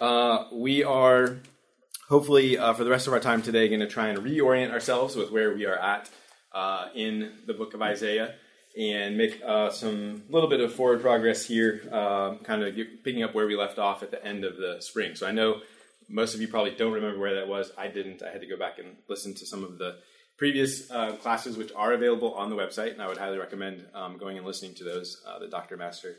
Uh, 0.00 0.44
we 0.52 0.84
are 0.84 1.38
hopefully 2.08 2.56
uh, 2.56 2.72
for 2.72 2.84
the 2.84 2.90
rest 2.90 3.08
of 3.08 3.12
our 3.12 3.20
time 3.20 3.42
today 3.42 3.68
going 3.68 3.80
to 3.80 3.88
try 3.88 4.08
and 4.08 4.18
reorient 4.18 4.70
ourselves 4.70 5.16
with 5.16 5.32
where 5.32 5.52
we 5.52 5.66
are 5.66 5.76
at 5.76 6.08
uh, 6.52 6.86
in 6.94 7.32
the 7.46 7.54
book 7.54 7.74
of 7.74 7.82
Isaiah 7.82 8.34
and 8.78 9.18
make 9.18 9.42
uh, 9.44 9.70
some 9.70 10.22
little 10.28 10.48
bit 10.48 10.60
of 10.60 10.72
forward 10.72 11.00
progress 11.00 11.44
here, 11.44 11.82
um, 11.90 12.38
kind 12.38 12.62
of 12.62 12.76
picking 13.02 13.24
up 13.24 13.34
where 13.34 13.46
we 13.46 13.56
left 13.56 13.80
off 13.80 14.04
at 14.04 14.12
the 14.12 14.24
end 14.24 14.44
of 14.44 14.56
the 14.56 14.76
spring. 14.80 15.16
So 15.16 15.26
I 15.26 15.32
know 15.32 15.62
most 16.08 16.34
of 16.34 16.40
you 16.40 16.46
probably 16.46 16.76
don't 16.76 16.92
remember 16.92 17.18
where 17.18 17.34
that 17.34 17.48
was. 17.48 17.72
I 17.76 17.88
didn't. 17.88 18.22
I 18.22 18.30
had 18.30 18.40
to 18.40 18.46
go 18.46 18.56
back 18.56 18.78
and 18.78 18.96
listen 19.08 19.34
to 19.34 19.46
some 19.46 19.64
of 19.64 19.78
the 19.78 19.96
previous 20.36 20.88
uh, 20.92 21.16
classes, 21.16 21.56
which 21.56 21.72
are 21.74 21.92
available 21.92 22.34
on 22.34 22.50
the 22.50 22.56
website, 22.56 22.92
and 22.92 23.02
I 23.02 23.08
would 23.08 23.18
highly 23.18 23.38
recommend 23.38 23.84
um, 23.94 24.16
going 24.16 24.36
and 24.36 24.46
listening 24.46 24.74
to 24.76 24.84
those 24.84 25.20
uh, 25.26 25.40
that 25.40 25.50
Dr. 25.50 25.76
Master 25.76 26.14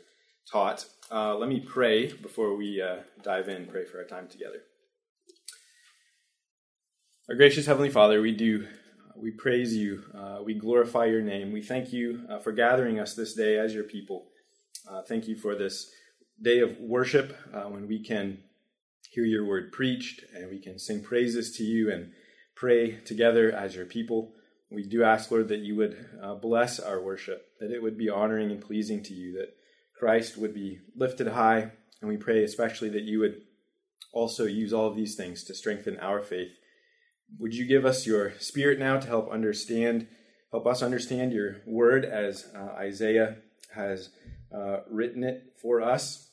taught. 0.52 0.84
Uh, 1.12 1.36
let 1.36 1.48
me 1.48 1.58
pray 1.58 2.06
before 2.06 2.54
we 2.54 2.80
uh, 2.80 2.98
dive 3.24 3.48
in, 3.48 3.66
pray 3.66 3.84
for 3.84 3.98
our 3.98 4.04
time 4.04 4.28
together. 4.28 4.62
Our 7.28 7.34
gracious 7.34 7.66
Heavenly 7.66 7.90
Father, 7.90 8.22
we 8.22 8.30
do 8.30 8.68
we 9.16 9.32
praise 9.32 9.74
you. 9.74 10.04
Uh, 10.16 10.38
we 10.44 10.54
glorify 10.54 11.06
your 11.06 11.20
name. 11.20 11.52
We 11.52 11.62
thank 11.62 11.92
you 11.92 12.22
uh, 12.30 12.38
for 12.38 12.52
gathering 12.52 13.00
us 13.00 13.14
this 13.14 13.34
day 13.34 13.58
as 13.58 13.74
your 13.74 13.82
people. 13.82 14.28
Uh, 14.88 15.02
thank 15.02 15.26
you 15.26 15.34
for 15.34 15.56
this 15.56 15.90
day 16.40 16.60
of 16.60 16.78
worship 16.78 17.36
when 17.52 17.88
we 17.88 18.02
can 18.02 18.38
hear 19.10 19.24
your 19.24 19.44
word 19.44 19.72
preached 19.72 20.22
and 20.32 20.48
we 20.48 20.60
can 20.60 20.78
sing 20.78 21.02
praises 21.02 21.50
to 21.56 21.64
you 21.64 21.92
and 21.92 22.12
pray 22.54 23.00
together 23.00 23.50
as 23.50 23.74
your 23.74 23.84
people. 23.84 24.32
We 24.70 24.84
do 24.84 25.02
ask, 25.02 25.28
Lord, 25.30 25.48
that 25.48 25.58
you 25.58 25.74
would 25.74 25.96
bless 26.40 26.78
our 26.78 27.00
worship, 27.00 27.46
that 27.58 27.72
it 27.72 27.82
would 27.82 27.98
be 27.98 28.08
honoring 28.08 28.52
and 28.52 28.60
pleasing 28.60 29.02
to 29.02 29.12
you, 29.12 29.32
that 29.38 29.56
Christ 30.00 30.36
would 30.36 30.52
be 30.52 30.80
lifted 30.96 31.28
high. 31.28 31.70
And 32.00 32.08
we 32.08 32.16
pray 32.16 32.42
especially 32.42 32.88
that 32.88 33.04
you 33.04 33.20
would 33.20 33.42
also 34.12 34.46
use 34.46 34.72
all 34.72 34.88
of 34.88 34.96
these 34.96 35.14
things 35.14 35.44
to 35.44 35.54
strengthen 35.54 35.96
our 35.98 36.20
faith 36.20 36.50
would 37.38 37.54
you 37.54 37.66
give 37.66 37.84
us 37.84 38.06
your 38.06 38.32
spirit 38.38 38.78
now 38.78 38.98
to 38.98 39.06
help 39.06 39.30
understand, 39.30 40.08
help 40.50 40.66
us 40.66 40.82
understand 40.82 41.32
your 41.32 41.56
word 41.66 42.04
as 42.04 42.50
uh, 42.54 42.74
Isaiah 42.76 43.36
has 43.74 44.10
uh, 44.54 44.80
written 44.90 45.22
it 45.22 45.54
for 45.60 45.80
us? 45.80 46.30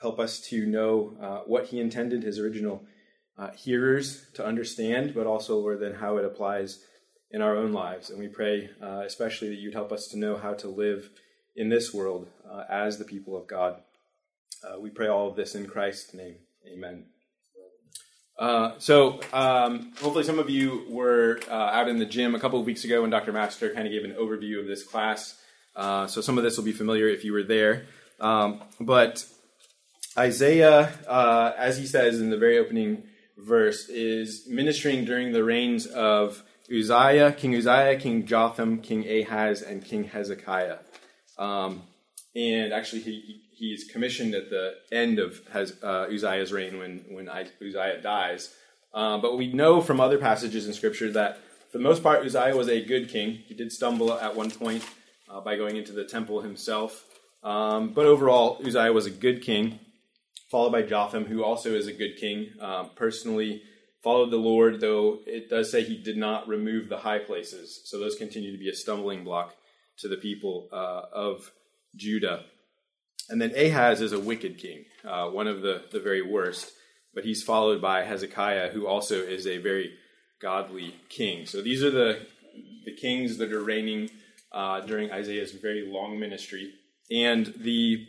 Help 0.00 0.18
us 0.18 0.40
to 0.40 0.66
know 0.66 1.16
uh, 1.20 1.40
what 1.46 1.66
he 1.66 1.80
intended 1.80 2.22
his 2.22 2.38
original 2.38 2.84
uh, 3.36 3.50
hearers 3.52 4.26
to 4.34 4.44
understand, 4.44 5.14
but 5.14 5.26
also, 5.26 5.58
Lord, 5.58 5.80
then 5.80 5.94
how 5.94 6.16
it 6.16 6.24
applies 6.24 6.84
in 7.30 7.42
our 7.42 7.56
own 7.56 7.72
lives. 7.72 8.10
And 8.10 8.18
we 8.18 8.28
pray 8.28 8.70
uh, 8.82 9.02
especially 9.04 9.48
that 9.50 9.58
you'd 9.58 9.74
help 9.74 9.92
us 9.92 10.08
to 10.08 10.18
know 10.18 10.36
how 10.36 10.54
to 10.54 10.68
live 10.68 11.10
in 11.54 11.68
this 11.68 11.92
world 11.92 12.28
uh, 12.50 12.64
as 12.68 12.98
the 12.98 13.04
people 13.04 13.36
of 13.36 13.46
God. 13.46 13.80
we 14.80 14.90
pray 14.90 15.08
all 15.08 15.28
of 15.28 15.36
this 15.36 15.54
in 15.54 15.66
Christ's 15.66 16.14
name. 16.14 16.36
Amen. 16.66 17.04
Uh, 18.38 18.74
so 18.78 19.20
um, 19.32 19.92
hopefully 20.00 20.22
some 20.22 20.38
of 20.38 20.48
you 20.48 20.84
were 20.88 21.40
uh, 21.50 21.52
out 21.52 21.88
in 21.88 21.98
the 21.98 22.06
gym 22.06 22.34
a 22.34 22.40
couple 22.40 22.60
of 22.60 22.66
weeks 22.66 22.84
ago 22.84 23.02
when 23.02 23.10
Dr. 23.10 23.32
Master 23.32 23.74
kind 23.74 23.86
of 23.86 23.92
gave 23.92 24.04
an 24.04 24.12
overview 24.12 24.60
of 24.60 24.66
this 24.66 24.84
class. 24.84 25.36
Uh, 25.74 26.06
so 26.06 26.20
some 26.20 26.38
of 26.38 26.44
this 26.44 26.56
will 26.56 26.64
be 26.64 26.72
familiar 26.72 27.08
if 27.08 27.24
you 27.24 27.32
were 27.32 27.42
there. 27.42 27.86
Um, 28.20 28.62
but 28.80 29.26
Isaiah, 30.16 30.92
uh, 31.08 31.52
as 31.56 31.78
he 31.78 31.86
says 31.86 32.20
in 32.20 32.30
the 32.30 32.36
very 32.36 32.58
opening 32.58 33.04
verse, 33.36 33.88
is 33.88 34.46
ministering 34.48 35.04
during 35.04 35.32
the 35.32 35.42
reigns 35.42 35.86
of 35.86 36.42
Uzziah, 36.70 37.32
King 37.32 37.56
Uzziah, 37.56 37.98
King 37.98 38.24
Jotham, 38.24 38.80
King 38.80 39.04
Ahaz, 39.08 39.62
and 39.62 39.84
King 39.84 40.04
Hezekiah. 40.04 40.78
Um, 41.38 41.82
and 42.34 42.72
actually, 42.72 43.02
he, 43.02 43.20
he, 43.20 43.42
he's 43.52 43.84
commissioned 43.84 44.34
at 44.34 44.50
the 44.50 44.74
end 44.92 45.18
of 45.18 45.40
has, 45.52 45.74
uh, 45.82 46.06
Uzziah's 46.12 46.52
reign 46.52 46.78
when, 46.78 47.04
when 47.10 47.28
Uzziah 47.28 48.00
dies. 48.02 48.54
Uh, 48.94 49.18
but 49.18 49.36
we 49.36 49.52
know 49.52 49.80
from 49.80 50.00
other 50.00 50.18
passages 50.18 50.66
in 50.66 50.72
Scripture 50.72 51.10
that 51.12 51.38
for 51.70 51.78
the 51.78 51.84
most 51.84 52.02
part, 52.02 52.24
Uzziah 52.24 52.56
was 52.56 52.68
a 52.68 52.80
good 52.82 53.10
king. 53.10 53.42
He 53.46 53.54
did 53.54 53.70
stumble 53.72 54.12
at 54.12 54.34
one 54.34 54.50
point 54.50 54.84
uh, 55.28 55.40
by 55.40 55.56
going 55.56 55.76
into 55.76 55.92
the 55.92 56.04
temple 56.04 56.40
himself. 56.40 57.04
Um, 57.42 57.92
but 57.92 58.06
overall, 58.06 58.58
Uzziah 58.64 58.92
was 58.92 59.04
a 59.04 59.10
good 59.10 59.42
king, 59.42 59.78
followed 60.50 60.72
by 60.72 60.82
Jotham, 60.82 61.26
who 61.26 61.44
also 61.44 61.74
is 61.74 61.86
a 61.86 61.92
good 61.92 62.16
king. 62.16 62.52
Um, 62.60 62.90
personally, 62.96 63.62
followed 64.02 64.30
the 64.30 64.38
Lord, 64.38 64.80
though 64.80 65.18
it 65.26 65.50
does 65.50 65.70
say 65.70 65.84
he 65.84 65.98
did 65.98 66.16
not 66.16 66.48
remove 66.48 66.88
the 66.88 66.98
high 66.98 67.18
places. 67.18 67.82
So 67.84 67.98
those 67.98 68.14
continue 68.14 68.52
to 68.52 68.58
be 68.58 68.70
a 68.70 68.74
stumbling 68.74 69.22
block 69.22 69.54
to 69.98 70.08
the 70.08 70.16
people 70.16 70.68
uh, 70.72 71.02
of 71.12 71.50
Judah. 71.96 72.44
And 73.28 73.40
then 73.40 73.54
Ahaz 73.54 74.00
is 74.00 74.12
a 74.12 74.20
wicked 74.20 74.58
king, 74.58 74.84
uh, 75.04 75.28
one 75.28 75.46
of 75.46 75.60
the, 75.60 75.84
the 75.92 76.00
very 76.00 76.22
worst, 76.22 76.72
but 77.14 77.24
he's 77.24 77.42
followed 77.42 77.82
by 77.82 78.04
Hezekiah, 78.04 78.70
who 78.70 78.86
also 78.86 79.16
is 79.16 79.46
a 79.46 79.58
very 79.58 79.94
godly 80.40 80.94
king. 81.08 81.46
So 81.46 81.60
these 81.60 81.82
are 81.82 81.90
the, 81.90 82.26
the 82.84 82.94
kings 82.94 83.36
that 83.38 83.52
are 83.52 83.62
reigning 83.62 84.10
uh, 84.52 84.80
during 84.80 85.10
Isaiah's 85.10 85.52
very 85.52 85.86
long 85.86 86.18
ministry. 86.18 86.72
And 87.10 87.52
the 87.58 88.06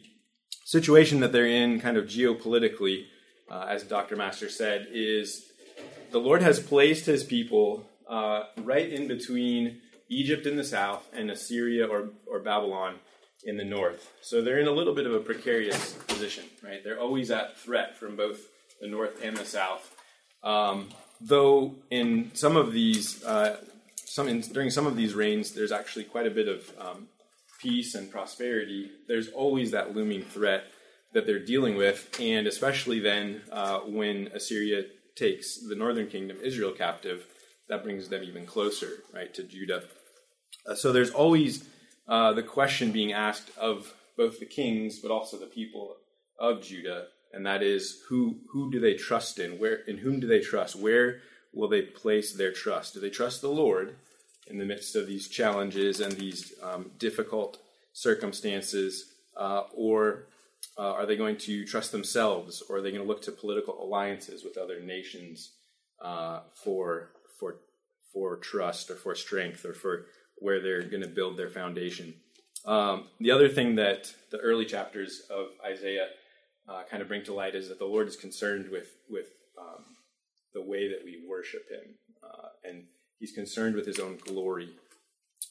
situation 0.66 1.20
that 1.20 1.32
they're 1.32 1.46
in, 1.46 1.82
kind 1.82 1.98
of 1.98 2.06
geopolitically, 2.06 3.06
uh, 3.52 3.66
as 3.70 3.84
Dr. 3.84 4.16
Master 4.16 4.50
said, 4.50 4.88
is 4.92 5.52
the 6.12 6.20
Lord 6.20 6.42
has 6.42 6.60
placed 6.60 7.06
his 7.06 7.24
people 7.24 7.86
uh, 8.10 8.44
right 8.58 8.92
in 8.92 9.08
between 9.08 9.82
Egypt 10.10 10.46
in 10.46 10.56
the 10.56 10.64
south 10.64 11.08
and 11.14 11.30
Assyria 11.30 11.88
or, 11.88 12.10
or 12.26 12.40
Babylon 12.40 12.96
in 13.44 13.58
the 13.58 13.64
north. 13.64 14.12
So 14.22 14.42
they're 14.42 14.60
in 14.60 14.68
a 14.68 14.72
little 14.72 14.94
bit 14.94 15.06
of 15.06 15.14
a 15.14 15.20
precarious 15.20 15.94
position, 16.08 16.46
right? 16.64 16.84
They're 16.84 17.00
always 17.00 17.32
at 17.32 17.58
threat 17.58 17.98
from 17.98 18.16
both 18.16 18.40
the 18.82 18.88
north 18.88 19.24
and 19.24 19.36
the 19.38 19.46
south. 19.46 19.96
Um, 20.44 20.90
though 21.22 21.76
in 21.90 22.32
some 22.34 22.56
of 22.58 22.72
these, 22.74 23.24
uh, 23.24 23.58
some 24.06 24.28
in, 24.28 24.42
during 24.42 24.70
some 24.70 24.88
of 24.88 24.96
these 24.96 25.14
reigns, 25.14 25.52
there's 25.52 25.72
actually 25.72 26.06
quite 26.06 26.28
a 26.28 26.32
bit 26.32 26.48
of 26.48 26.72
um, 26.80 27.08
peace 27.62 27.96
and 27.96 28.12
prosperity. 28.12 28.90
There's 29.08 29.30
always 29.30 29.72
that 29.72 29.96
looming 29.96 30.24
threat 30.24 30.66
that 31.14 31.26
they're 31.26 31.44
dealing 31.44 31.76
with, 31.76 32.10
and 32.20 32.46
especially 32.48 33.00
then 33.00 33.42
uh, 33.52 33.80
when 33.80 34.28
Assyria 34.34 34.84
takes 35.16 35.58
the 35.68 35.76
northern 35.76 36.08
kingdom, 36.08 36.38
Israel, 36.44 36.72
captive, 36.72 37.26
that 37.68 37.84
brings 37.84 38.10
them 38.10 38.24
even 38.24 38.46
closer, 38.46 38.90
right, 39.14 39.34
to 39.34 39.44
Judah. 39.44 39.84
Uh, 40.68 40.76
so 40.76 40.92
there's 40.92 41.12
always 41.12 41.68
uh, 42.10 42.34
the 42.34 42.44
question 42.44 42.92
being 42.92 43.14
asked 43.14 43.52
of 43.58 43.94
both 44.18 44.40
the 44.40 44.46
kings 44.46 45.00
but 45.00 45.12
also 45.12 45.38
the 45.38 45.46
people 45.46 45.96
of 46.40 46.62
Judah, 46.62 47.06
and 47.32 47.46
that 47.46 47.62
is 47.62 48.02
who 48.10 48.40
who 48.52 48.72
do 48.72 48.80
they 48.80 48.96
trust 48.96 49.40
in? 49.40 49.60
Where 49.60 49.76
in 49.88 50.00
whom 50.00 50.20
do 50.20 50.28
they 50.28 50.40
trust? 50.40 50.76
Where 50.76 51.22
will 51.54 51.70
they 51.70 51.84
place 51.84 52.34
their 52.34 52.52
trust? 52.52 52.96
Do 52.96 53.00
they 53.00 53.10
trust 53.10 53.42
the 53.42 53.50
Lord 53.50 53.96
in 54.48 54.58
the 54.58 54.66
midst 54.66 54.96
of 54.96 55.06
these 55.06 55.28
challenges 55.28 56.00
and 56.00 56.14
these 56.14 56.54
um, 56.64 56.92
difficult 56.98 57.60
circumstances, 57.94 59.14
uh, 59.38 59.64
or 59.76 60.24
uh, 60.78 60.94
are 60.94 61.06
they 61.06 61.16
going 61.16 61.38
to 61.38 61.66
trust 61.66 61.92
themselves, 61.92 62.64
or 62.68 62.78
are 62.78 62.82
they 62.82 62.92
going 62.92 63.04
to 63.04 63.08
look 63.08 63.22
to 63.24 63.32
political 63.32 63.84
alliances 63.84 64.44
with 64.44 64.58
other 64.58 64.80
nations 64.80 65.52
uh, 66.02 66.40
for 66.54 67.12
for 67.40 67.58
for 68.12 68.38
trust 68.38 68.90
or 68.90 68.96
for 68.96 69.14
strength 69.14 69.64
or 69.64 69.74
for 69.74 70.08
where 70.40 70.62
they're 70.62 70.84
going 70.84 71.04
to 71.04 71.10
build 71.10 71.38
their 71.38 71.50
foundation. 71.50 72.14
Um, 72.66 73.08
the 73.20 73.32
other 73.32 73.50
thing 73.50 73.76
that 73.76 74.14
the 74.32 74.38
early 74.38 74.66
chapters 74.66 75.22
of 75.30 75.48
Isaiah 75.66 76.08
uh, 76.68 76.84
kind 76.90 77.02
of 77.02 77.08
bring 77.08 77.24
to 77.24 77.34
light 77.34 77.56
is 77.56 77.70
that 77.70 77.80
the 77.80 77.86
Lord 77.86 78.08
is 78.08 78.16
concerned 78.16 78.70
with 78.70 78.90
with 79.10 79.28
um, 79.60 79.84
the 80.54 80.62
way 80.62 80.90
that 80.90 81.04
we 81.04 81.24
worship 81.28 81.70
Him, 81.70 81.96
uh, 82.24 82.50
and 82.64 82.84
He's 83.20 83.32
concerned 83.32 83.76
with 83.76 83.86
His 83.86 84.00
own 84.00 84.18
glory. 84.18 84.70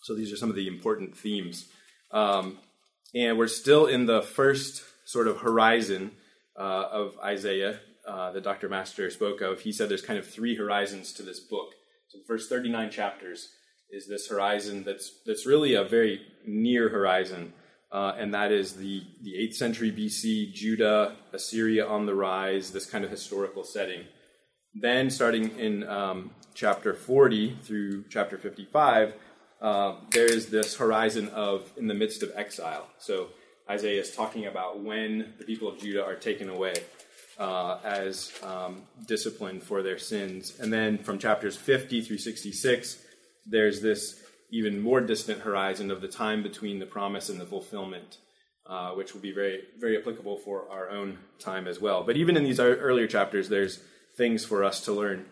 So 0.03 0.15
these 0.15 0.33
are 0.33 0.37
some 0.37 0.51
of 0.51 0.57
the 0.57 0.69
important 0.69 1.17
themes, 1.17 1.67
um, 2.13 2.59
and 3.15 3.39
we're 3.39 3.49
still 3.49 3.87
in 3.87 4.07
the 4.07 4.23
first 4.23 4.85
sort 5.05 5.27
of 5.27 5.39
horizon 5.39 6.13
uh, 6.57 6.85
of 6.91 7.19
Isaiah 7.25 7.81
uh, 8.07 8.33
that 8.33 8.45
Dr. 8.45 8.69
Master 8.69 9.11
spoke 9.11 9.41
of. 9.41 9.61
He 9.61 9.73
said 9.73 9.89
there's 9.89 10.03
kind 10.03 10.19
of 10.19 10.27
three 10.27 10.57
horizons 10.57 11.13
to 11.15 11.23
this 11.23 11.41
book. 11.41 11.73
So 12.09 12.19
the 12.19 12.25
first 12.25 12.49
39 12.49 12.91
chapters 12.91 13.49
is 13.91 14.07
this 14.07 14.29
horizon 14.29 14.85
that's 14.85 15.21
that's 15.25 15.47
really 15.47 15.75
a 15.75 15.85
very 15.85 16.21
near 16.47 16.89
horizon, 16.89 17.53
uh, 17.91 18.13
and 18.19 18.35
that 18.35 18.53
is 18.53 18.75
the 18.75 19.03
the 19.23 19.37
eighth 19.37 19.57
century 19.57 19.91
BC 19.91 20.53
Judah 20.53 21.17
Assyria 21.33 21.87
on 21.87 22.07
the 22.07 22.15
rise. 22.15 22.71
This 22.71 22.87
kind 22.87 23.05
of 23.05 23.11
historical 23.11 23.65
setting. 23.65 24.05
Then, 24.75 25.11
starting 25.11 25.59
in 25.59 25.89
um, 25.89 26.31
chapter 26.55 26.95
forty 26.95 27.57
through 27.63 28.05
chapter 28.11 28.37
fifty-five, 28.37 29.15
uh, 29.61 29.97
there 30.11 30.27
is 30.27 30.47
this 30.47 30.77
horizon 30.77 31.29
of 31.31 31.73
in 31.77 31.87
the 31.87 31.95
midst 31.95 32.23
of 32.23 32.31
exile. 32.35 32.87
So 32.99 33.29
Isaiah 33.71 34.01
is 34.01 34.15
talking 34.15 34.47
about 34.47 34.81
when 34.81 35.33
the 35.39 35.45
people 35.45 35.69
of 35.69 35.79
Judah 35.79 36.05
are 36.05 36.17
taken 36.17 36.49
away. 36.49 36.75
Uh, 37.39 37.79
as 37.85 38.33
um, 38.43 38.83
discipline 39.07 39.61
for 39.61 39.81
their 39.81 39.97
sins. 39.97 40.59
And 40.59 40.73
then 40.73 40.99
from 40.99 41.21
chapters 41.21 41.55
50 41.55 42.01
through 42.01 42.19
66, 42.19 42.99
there's 43.49 43.81
this 43.81 44.21
even 44.51 44.81
more 44.81 45.01
distant 45.01 45.41
horizon 45.41 45.91
of 45.91 46.01
the 46.01 46.09
time 46.09 46.43
between 46.43 46.79
the 46.79 46.87
promise 46.87 47.29
and 47.29 47.41
the 47.41 47.47
fulfillment. 47.47 48.19
uh, 48.69 48.91
which 48.93 49.15
will 49.15 49.21
be 49.21 49.33
very, 49.33 49.63
very 49.79 49.97
applicable 49.97 50.37
for 50.37 50.69
our 50.71 50.91
own 50.91 51.19
time 51.39 51.67
as 51.67 51.81
well. 51.81 52.05
But 52.05 52.17
even 52.17 52.37
in 52.37 52.45
these 52.45 52.61
earlier 52.61 53.07
chapters, 53.07 53.49
there's 53.49 53.81
things 54.17 54.45
for 54.45 54.63
us 54.63 54.85
to 54.85 54.93
learn. 54.93 55.25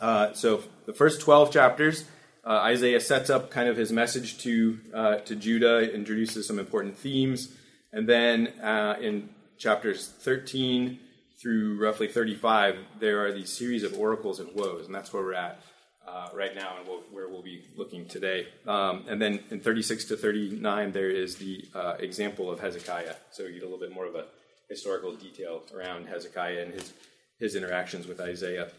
Uh, 0.00 0.32
so 0.32 0.62
the 0.86 0.92
first 0.94 1.20
12 1.20 1.52
chapters, 1.52 2.04
uh, 2.44 2.60
Isaiah 2.60 3.00
sets 3.00 3.28
up 3.28 3.50
kind 3.50 3.68
of 3.68 3.76
his 3.76 3.92
message 3.92 4.38
to, 4.38 4.78
uh, 4.94 5.16
to 5.18 5.36
Judah, 5.36 5.92
introduces 5.92 6.46
some 6.46 6.58
important 6.58 6.96
themes, 6.96 7.54
and 7.92 8.08
then 8.08 8.48
uh, 8.62 8.96
in 9.00 9.28
chapters 9.58 10.08
13 10.08 10.98
through 11.40 11.78
roughly 11.78 12.08
35, 12.08 12.78
there 13.00 13.24
are 13.24 13.32
these 13.32 13.50
series 13.50 13.82
of 13.82 13.98
oracles 13.98 14.40
and 14.40 14.48
woes, 14.54 14.86
and 14.86 14.94
that's 14.94 15.12
where 15.12 15.22
we're 15.22 15.34
at 15.34 15.60
uh, 16.06 16.28
right 16.34 16.54
now 16.54 16.76
and 16.78 16.86
we'll, 16.86 17.00
where 17.10 17.28
we'll 17.28 17.42
be 17.42 17.64
looking 17.76 18.06
today. 18.06 18.48
Um, 18.66 19.04
and 19.08 19.20
then 19.20 19.40
in 19.50 19.60
36 19.60 20.06
to 20.06 20.16
39, 20.16 20.92
there 20.92 21.10
is 21.10 21.36
the 21.36 21.64
uh, 21.74 21.94
example 21.98 22.50
of 22.50 22.60
Hezekiah. 22.60 23.14
So 23.30 23.44
you 23.44 23.54
get 23.54 23.62
a 23.62 23.66
little 23.66 23.80
bit 23.80 23.92
more 23.92 24.06
of 24.06 24.14
a 24.14 24.26
historical 24.68 25.14
detail 25.14 25.62
around 25.74 26.06
Hezekiah 26.06 26.62
and 26.62 26.74
his, 26.74 26.92
his 27.38 27.54
interactions 27.54 28.06
with 28.06 28.20
Isaiah. 28.20 28.70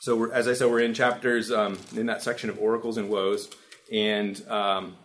So, 0.00 0.30
as 0.30 0.46
I 0.46 0.52
said, 0.52 0.70
we're 0.70 0.80
in 0.80 0.94
chapters 0.94 1.50
um, 1.50 1.78
in 1.96 2.06
that 2.06 2.22
section 2.22 2.50
of 2.50 2.58
oracles 2.60 2.98
and 2.98 3.08
woes. 3.08 3.50
And 3.90 4.46
um, 4.48 4.96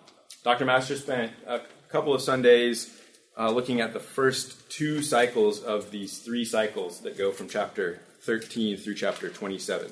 Dr. 0.44 0.65
Master 0.65 0.95
spent 0.97 1.31
a 1.47 1.62
couple 1.89 2.13
of 2.13 2.21
Sundays 2.21 2.94
uh, 3.38 3.50
looking 3.50 3.80
at 3.80 3.94
the 3.94 4.00
first 4.00 4.69
two 4.69 5.01
cycles 5.01 5.62
of 5.62 5.92
these 5.92 6.19
three 6.19 6.45
cycles 6.45 7.01
that 7.01 7.18
go 7.18 7.31
from 7.31 7.47
chapter 7.47 8.01
13 8.24 8.77
through 8.77 8.95
chapter 8.95 9.30
27. 9.30 9.92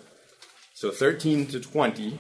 So 0.80 0.92
13 0.92 1.48
to 1.48 1.60
20 1.60 2.18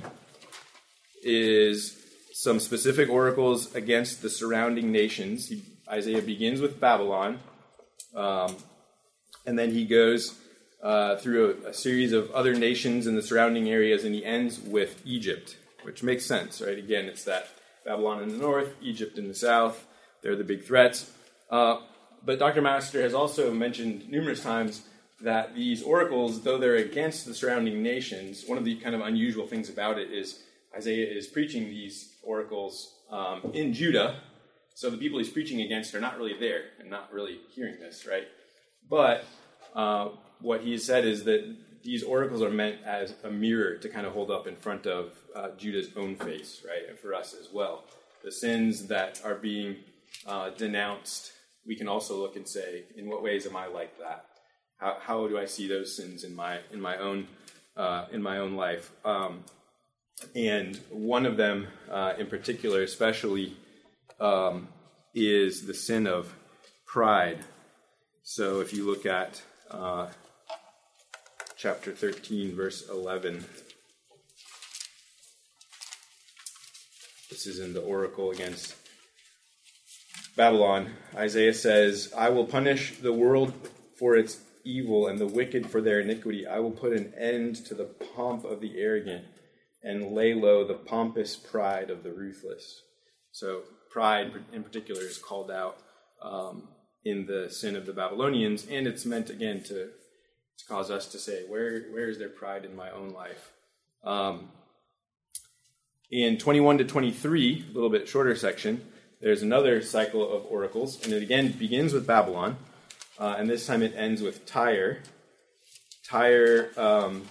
is 1.23 1.97
some 2.33 2.59
specific 2.59 3.07
oracles 3.07 3.73
against 3.73 4.21
the 4.21 4.29
surrounding 4.29 4.91
nations. 4.91 5.47
He, 5.47 5.63
Isaiah 5.89 6.21
begins 6.21 6.59
with 6.59 6.77
Babylon, 6.77 7.39
um, 8.13 8.57
and 9.45 9.57
then 9.57 9.71
he 9.71 9.85
goes 9.85 10.37
uh, 10.83 11.15
through 11.15 11.61
a, 11.63 11.69
a, 11.69 11.73
series 11.73 12.11
of 12.11 12.31
other 12.31 12.53
nations 12.53 13.07
in 13.07 13.15
the 13.15 13.21
surrounding 13.21 13.69
areas, 13.69 14.03
and 14.03 14.13
he 14.13 14.25
ends 14.25 14.59
with 14.59 15.01
Egypt, 15.05 15.55
which 15.83 16.03
makes 16.03 16.25
sense, 16.25 16.59
right? 16.59 16.77
Again, 16.77 17.05
it's 17.05 17.23
that 17.23 17.47
Babylon 17.85 18.23
in 18.23 18.27
the 18.27 18.37
north, 18.39 18.75
Egypt 18.81 19.17
in 19.17 19.29
the 19.29 19.35
south. 19.35 19.85
They're 20.21 20.35
the 20.35 20.43
big 20.43 20.65
threats. 20.65 21.09
Uh, 21.49 21.77
but 22.25 22.39
Dr. 22.39 22.61
Master 22.61 23.01
has 23.03 23.13
also 23.13 23.53
mentioned 23.53 24.09
numerous 24.09 24.43
times 24.43 24.81
that 25.21 25.55
these 25.55 25.83
oracles, 25.83 26.41
though 26.41 26.57
they're 26.57 26.75
against 26.75 27.25
the 27.25 27.33
surrounding 27.33 27.83
nations, 27.83 28.45
one 28.47 28.57
of 28.57 28.65
the 28.65 28.75
kind 28.75 28.95
of 28.95 29.01
unusual 29.01 29.45
things 29.47 29.69
about 29.69 29.99
it 29.99 30.11
is 30.11 30.43
Isaiah 30.75 31.07
is 31.07 31.27
preaching 31.27 31.65
these 31.65 32.15
oracles 32.23 32.95
um, 33.09 33.51
in 33.53 33.73
Judah. 33.73 34.21
So 34.75 34.89
the 34.89 34.97
people 34.97 35.17
he's 35.17 35.29
preaching 35.29 35.61
against 35.61 35.93
are 35.93 35.99
not 35.99 36.17
really 36.17 36.37
there 36.39 36.63
and 36.79 36.89
not 36.89 37.11
really 37.11 37.39
hearing 37.49 37.79
this, 37.79 38.07
right? 38.07 38.27
But 38.89 39.25
uh, 39.75 40.09
what 40.39 40.61
he 40.61 40.71
has 40.71 40.85
said 40.85 41.05
is 41.05 41.25
that 41.25 41.55
these 41.83 42.03
oracles 42.03 42.41
are 42.41 42.49
meant 42.49 42.77
as 42.85 43.13
a 43.23 43.29
mirror 43.29 43.75
to 43.77 43.89
kind 43.89 44.05
of 44.05 44.13
hold 44.13 44.31
up 44.31 44.47
in 44.47 44.55
front 44.55 44.85
of 44.85 45.13
uh, 45.35 45.49
Judah's 45.57 45.89
own 45.95 46.15
face, 46.15 46.61
right? 46.65 46.89
And 46.89 46.97
for 46.97 47.13
us 47.13 47.33
as 47.33 47.49
well. 47.51 47.83
The 48.23 48.31
sins 48.31 48.87
that 48.87 49.21
are 49.23 49.35
being 49.35 49.77
uh, 50.25 50.49
denounced, 50.51 51.31
we 51.65 51.75
can 51.75 51.87
also 51.87 52.19
look 52.19 52.35
and 52.35 52.47
say, 52.47 52.83
in 52.95 53.09
what 53.09 53.23
ways 53.23 53.45
am 53.45 53.55
I 53.55 53.67
like 53.67 53.97
that? 53.99 54.25
How, 54.79 54.97
how 55.01 55.27
do 55.27 55.37
I 55.37 55.45
see 55.45 55.67
those 55.67 55.95
sins 55.95 56.23
in 56.23 56.33
my 56.35 56.59
in 56.71 56.79
my 56.79 56.97
own 56.97 57.27
uh, 57.75 58.05
in 58.11 58.21
my 58.21 58.37
own 58.37 58.55
life? 58.55 58.91
Um, 59.03 59.43
and 60.35 60.79
one 60.89 61.25
of 61.25 61.37
them, 61.37 61.67
uh, 61.89 62.13
in 62.17 62.27
particular, 62.27 62.81
especially, 62.81 63.57
um, 64.19 64.69
is 65.13 65.65
the 65.65 65.73
sin 65.73 66.07
of 66.07 66.33
pride. 66.85 67.39
So 68.23 68.61
if 68.61 68.73
you 68.73 68.85
look 68.85 69.05
at 69.05 69.41
uh, 69.69 70.07
chapter 71.57 71.91
13, 71.91 72.55
verse 72.55 72.87
11. 72.89 73.43
This 77.29 77.45
is 77.45 77.59
in 77.59 77.73
the 77.73 77.81
oracle 77.81 78.31
against 78.31 78.75
Babylon. 80.35 80.91
Isaiah 81.15 81.53
says, 81.53 82.13
I 82.17 82.29
will 82.29 82.45
punish 82.45 82.97
the 82.99 83.11
world 83.11 83.53
for 83.97 84.15
its 84.15 84.39
evil 84.63 85.07
and 85.07 85.19
the 85.19 85.27
wicked 85.27 85.69
for 85.69 85.81
their 85.81 85.99
iniquity. 85.99 86.45
I 86.47 86.59
will 86.59 86.71
put 86.71 86.93
an 86.93 87.13
end 87.17 87.55
to 87.67 87.73
the 87.73 87.85
pomp 88.15 88.45
of 88.45 88.61
the 88.61 88.79
arrogant 88.79 89.25
and 89.83 90.11
lay 90.11 90.33
low 90.33 90.65
the 90.65 90.73
pompous 90.73 91.35
pride 91.35 91.89
of 91.89 92.03
the 92.03 92.11
ruthless. 92.11 92.81
So, 93.31 93.61
pride 93.91 94.31
in 94.51 94.63
particular 94.63 95.01
is 95.01 95.17
called 95.17 95.49
out 95.49 95.77
um, 96.21 96.67
in 97.05 97.25
the 97.25 97.49
sin 97.49 97.75
of 97.75 97.85
the 97.85 97.93
Babylonians, 97.93 98.67
and 98.69 98.87
it's 98.87 99.05
meant 99.05 99.29
again 99.29 99.63
to, 99.63 99.85
to 99.85 100.65
cause 100.67 100.91
us 100.91 101.07
to 101.07 101.17
say, 101.17 101.43
where, 101.47 101.83
where 101.91 102.09
is 102.09 102.17
there 102.17 102.29
pride 102.29 102.65
in 102.65 102.75
my 102.75 102.91
own 102.91 103.09
life? 103.09 103.51
Um, 104.03 104.49
in 106.11 106.37
21 106.37 106.79
to 106.79 106.83
23, 106.85 107.67
a 107.69 107.73
little 107.73 107.89
bit 107.89 108.07
shorter 108.07 108.35
section, 108.35 108.85
there's 109.21 109.41
another 109.41 109.81
cycle 109.81 110.29
of 110.35 110.45
oracles, 110.45 111.03
and 111.03 111.13
it 111.13 111.21
again 111.21 111.51
begins 111.51 111.93
with 111.93 112.07
Babylon. 112.07 112.57
Uh, 113.19 113.35
and 113.37 113.49
this 113.49 113.67
time 113.67 113.83
it 113.83 113.93
ends 113.97 114.21
with 114.21 114.45
Tyre. 114.45 114.99
Tyre 116.07 116.71
um, 116.77 117.23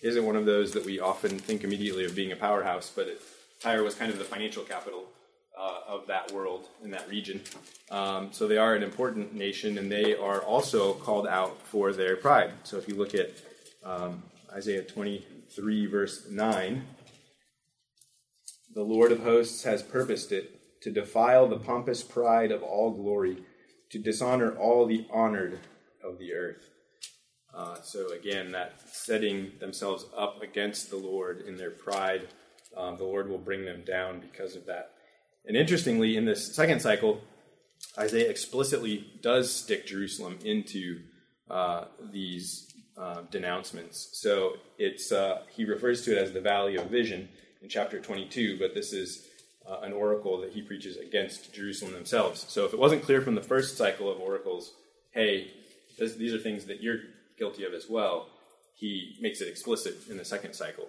isn't 0.00 0.24
one 0.24 0.34
of 0.34 0.46
those 0.46 0.72
that 0.72 0.84
we 0.84 0.98
often 0.98 1.38
think 1.38 1.62
immediately 1.62 2.06
of 2.06 2.14
being 2.14 2.32
a 2.32 2.36
powerhouse, 2.36 2.90
but 2.94 3.06
it, 3.06 3.20
Tyre 3.60 3.82
was 3.82 3.94
kind 3.94 4.10
of 4.10 4.18
the 4.18 4.24
financial 4.24 4.62
capital 4.62 5.04
uh, 5.58 5.80
of 5.86 6.06
that 6.06 6.32
world 6.32 6.68
in 6.82 6.90
that 6.90 7.06
region. 7.10 7.42
Um, 7.90 8.30
so 8.32 8.48
they 8.48 8.56
are 8.56 8.74
an 8.74 8.82
important 8.82 9.34
nation, 9.34 9.76
and 9.76 9.92
they 9.92 10.16
are 10.16 10.40
also 10.40 10.94
called 10.94 11.26
out 11.26 11.60
for 11.66 11.92
their 11.92 12.16
pride. 12.16 12.52
So 12.62 12.78
if 12.78 12.88
you 12.88 12.94
look 12.94 13.14
at 13.14 13.30
um, 13.84 14.22
Isaiah 14.52 14.82
23, 14.82 15.86
verse 15.86 16.26
9, 16.30 16.82
the 18.74 18.82
Lord 18.82 19.12
of 19.12 19.22
hosts 19.22 19.64
has 19.64 19.82
purposed 19.82 20.32
it 20.32 20.80
to 20.82 20.90
defile 20.90 21.46
the 21.46 21.58
pompous 21.58 22.02
pride 22.02 22.52
of 22.52 22.62
all 22.62 22.90
glory 22.90 23.38
to 23.90 23.98
dishonor 23.98 24.56
all 24.56 24.86
the 24.86 25.06
honored 25.12 25.58
of 26.02 26.18
the 26.18 26.32
earth. 26.34 26.70
Uh, 27.54 27.80
so 27.82 28.12
again, 28.12 28.52
that 28.52 28.74
setting 28.92 29.52
themselves 29.60 30.06
up 30.16 30.42
against 30.42 30.90
the 30.90 30.96
Lord 30.96 31.42
in 31.42 31.56
their 31.56 31.70
pride, 31.70 32.28
um, 32.76 32.96
the 32.96 33.04
Lord 33.04 33.28
will 33.28 33.38
bring 33.38 33.64
them 33.64 33.82
down 33.86 34.20
because 34.20 34.56
of 34.56 34.66
that. 34.66 34.90
And 35.46 35.56
interestingly, 35.56 36.16
in 36.16 36.24
this 36.24 36.54
second 36.54 36.80
cycle, 36.80 37.20
Isaiah 37.98 38.28
explicitly 38.28 39.06
does 39.22 39.52
stick 39.52 39.86
Jerusalem 39.86 40.38
into 40.44 41.00
uh, 41.48 41.84
these 42.12 42.74
uh, 42.98 43.22
denouncements. 43.30 44.10
So 44.12 44.54
it's 44.78 45.12
uh, 45.12 45.42
he 45.50 45.64
refers 45.64 46.02
to 46.04 46.12
it 46.12 46.18
as 46.18 46.32
the 46.32 46.40
Valley 46.40 46.76
of 46.76 46.90
Vision 46.90 47.28
in 47.62 47.68
chapter 47.68 48.00
22, 48.00 48.58
but 48.58 48.74
this 48.74 48.92
is 48.92 49.26
uh, 49.68 49.80
an 49.80 49.92
oracle 49.92 50.40
that 50.40 50.52
he 50.52 50.62
preaches 50.62 50.96
against 50.96 51.52
Jerusalem 51.52 51.92
themselves. 51.92 52.46
So 52.48 52.64
if 52.64 52.72
it 52.72 52.78
wasn't 52.78 53.02
clear 53.02 53.20
from 53.20 53.34
the 53.34 53.42
first 53.42 53.76
cycle 53.76 54.10
of 54.10 54.20
oracles, 54.20 54.72
hey, 55.12 55.50
this, 55.98 56.14
these 56.14 56.32
are 56.32 56.38
things 56.38 56.66
that 56.66 56.82
you're 56.82 56.98
guilty 57.38 57.64
of 57.64 57.74
as 57.74 57.86
well, 57.88 58.28
he 58.74 59.16
makes 59.20 59.40
it 59.40 59.48
explicit 59.48 59.96
in 60.10 60.16
the 60.16 60.24
second 60.24 60.54
cycle 60.54 60.88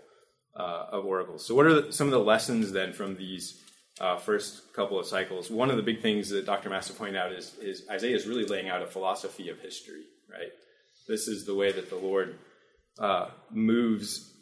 uh, 0.56 0.88
of 0.92 1.06
oracles. 1.06 1.46
So, 1.46 1.56
what 1.56 1.66
are 1.66 1.82
the, 1.82 1.94
some 1.94 2.08
of 2.08 2.12
the 2.12 2.20
lessons 2.20 2.72
then 2.72 2.94
from 2.94 3.16
these 3.16 3.62
uh, 4.00 4.18
first 4.18 4.74
couple 4.74 5.00
of 5.00 5.06
cycles? 5.06 5.50
One 5.50 5.70
of 5.70 5.78
the 5.78 5.84
big 5.84 6.02
things 6.02 6.30
that 6.30 6.46
Dr. 6.46 6.70
Master 6.70 6.94
pointed 6.94 7.16
out 7.16 7.32
is, 7.32 7.56
is 7.62 7.84
Isaiah 7.90 8.16
is 8.16 8.28
really 8.28 8.46
laying 8.46 8.70
out 8.70 8.82
a 8.82 8.88
philosophy 8.88 9.50
of 9.50 9.60
history, 9.60 10.04
right? 10.30 10.52
This 11.08 11.28
is 11.28 11.46
the 11.46 11.56
way 11.56 11.72
that 11.72 11.90
the 11.90 11.96
Lord 11.96 12.36
uh, 13.00 13.30
moves 13.50 14.34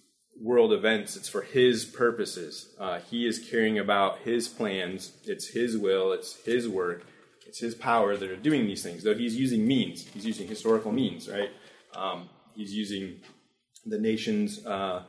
world 0.41 0.73
events. 0.73 1.15
It's 1.15 1.29
for 1.29 1.41
His 1.41 1.85
purposes. 1.85 2.73
Uh, 2.79 2.99
he 2.99 3.25
is 3.25 3.39
caring 3.39 3.79
about 3.79 4.19
His 4.19 4.47
plans. 4.47 5.13
It's 5.25 5.49
His 5.49 5.77
will. 5.77 6.11
It's 6.11 6.43
His 6.45 6.67
work. 6.67 7.05
It's 7.47 7.59
His 7.59 7.75
power 7.75 8.17
that 8.17 8.29
are 8.29 8.35
doing 8.35 8.67
these 8.67 8.83
things. 8.83 9.03
Though 9.03 9.15
He's 9.15 9.35
using 9.35 9.65
means. 9.65 10.07
He's 10.07 10.25
using 10.25 10.47
historical 10.47 10.91
means, 10.91 11.29
right? 11.29 11.51
Um, 11.95 12.29
he's 12.55 12.73
using 12.73 13.21
the 13.85 13.97
nations 13.97 14.65
uh, 14.65 15.03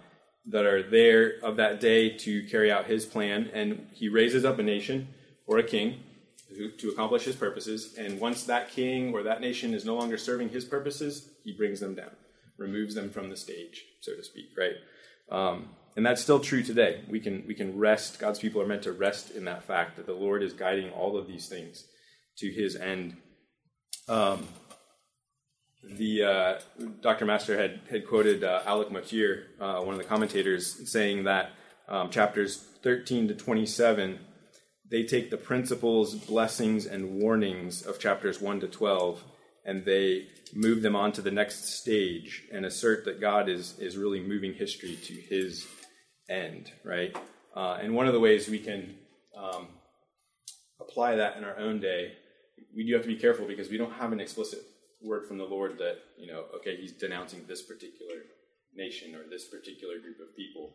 that 0.46 0.64
are 0.64 0.88
there 0.88 1.38
of 1.42 1.56
that 1.56 1.80
day 1.80 2.10
to 2.10 2.44
carry 2.44 2.70
out 2.70 2.86
His 2.86 3.04
plan, 3.04 3.50
and 3.52 3.88
He 3.92 4.08
raises 4.08 4.44
up 4.44 4.58
a 4.58 4.62
nation 4.62 5.08
or 5.46 5.58
a 5.58 5.62
king 5.62 6.00
to 6.78 6.88
accomplish 6.90 7.24
His 7.24 7.34
purposes. 7.34 7.94
And 7.98 8.20
once 8.20 8.44
that 8.44 8.70
king 8.70 9.12
or 9.12 9.24
that 9.24 9.40
nation 9.40 9.74
is 9.74 9.84
no 9.84 9.96
longer 9.96 10.16
serving 10.16 10.50
His 10.50 10.64
purposes, 10.64 11.30
He 11.42 11.52
brings 11.52 11.80
them 11.80 11.94
down, 11.96 12.12
removes 12.58 12.94
them 12.94 13.10
from 13.10 13.28
the 13.28 13.36
stage, 13.36 13.84
so 14.00 14.14
to 14.14 14.22
speak, 14.22 14.50
right? 14.56 14.74
Um, 15.30 15.70
and 15.96 16.04
that's 16.04 16.20
still 16.20 16.40
true 16.40 16.62
today. 16.62 17.04
We 17.08 17.20
can, 17.20 17.44
we 17.46 17.54
can 17.54 17.78
rest, 17.78 18.18
God's 18.18 18.38
people 18.38 18.60
are 18.60 18.66
meant 18.66 18.82
to 18.82 18.92
rest 18.92 19.30
in 19.30 19.44
that 19.46 19.64
fact 19.64 19.96
that 19.96 20.06
the 20.06 20.12
Lord 20.12 20.42
is 20.42 20.52
guiding 20.52 20.90
all 20.90 21.16
of 21.16 21.26
these 21.26 21.48
things 21.48 21.84
to 22.38 22.50
his 22.50 22.76
end. 22.76 23.16
Um, 24.08 24.46
the 25.82 26.22
uh, 26.22 26.60
Dr. 27.00 27.24
Master 27.24 27.56
had, 27.60 27.80
had 27.90 28.06
quoted 28.06 28.44
uh, 28.44 28.62
Alec 28.66 28.90
Motyer, 28.90 29.44
uh, 29.60 29.80
one 29.80 29.94
of 29.94 29.98
the 29.98 30.04
commentators, 30.06 30.90
saying 30.90 31.24
that 31.24 31.50
um, 31.88 32.10
chapters 32.10 32.56
13 32.82 33.28
to 33.28 33.34
27 33.34 34.18
they 34.88 35.02
take 35.02 35.30
the 35.30 35.36
principles, 35.36 36.14
blessings, 36.14 36.86
and 36.86 37.20
warnings 37.20 37.82
of 37.82 37.98
chapters 37.98 38.40
1 38.40 38.60
to 38.60 38.68
12 38.68 39.22
and 39.66 39.84
they 39.84 40.28
move 40.54 40.80
them 40.80 40.96
on 40.96 41.12
to 41.12 41.20
the 41.20 41.30
next 41.30 41.66
stage 41.78 42.44
and 42.50 42.64
assert 42.64 43.04
that 43.04 43.20
God 43.20 43.50
is, 43.50 43.78
is 43.78 43.98
really 43.98 44.20
moving 44.20 44.54
history 44.54 44.96
to 45.04 45.12
his 45.12 45.66
end, 46.30 46.72
right? 46.84 47.14
Uh, 47.54 47.78
and 47.82 47.94
one 47.94 48.06
of 48.06 48.14
the 48.14 48.20
ways 48.20 48.48
we 48.48 48.58
can 48.58 48.94
um, 49.36 49.68
apply 50.80 51.16
that 51.16 51.36
in 51.36 51.44
our 51.44 51.58
own 51.58 51.80
day, 51.80 52.12
we 52.74 52.86
do 52.86 52.94
have 52.94 53.02
to 53.02 53.08
be 53.08 53.16
careful 53.16 53.46
because 53.46 53.68
we 53.68 53.76
don't 53.76 53.92
have 53.92 54.12
an 54.12 54.20
explicit 54.20 54.60
word 55.02 55.26
from 55.26 55.36
the 55.36 55.44
Lord 55.44 55.76
that, 55.78 55.98
you 56.16 56.26
know, 56.26 56.44
okay, 56.54 56.76
he's 56.76 56.92
denouncing 56.92 57.44
this 57.46 57.62
particular 57.62 58.22
nation 58.74 59.14
or 59.14 59.28
this 59.28 59.44
particular 59.44 59.98
group 59.98 60.20
of 60.20 60.34
people 60.34 60.70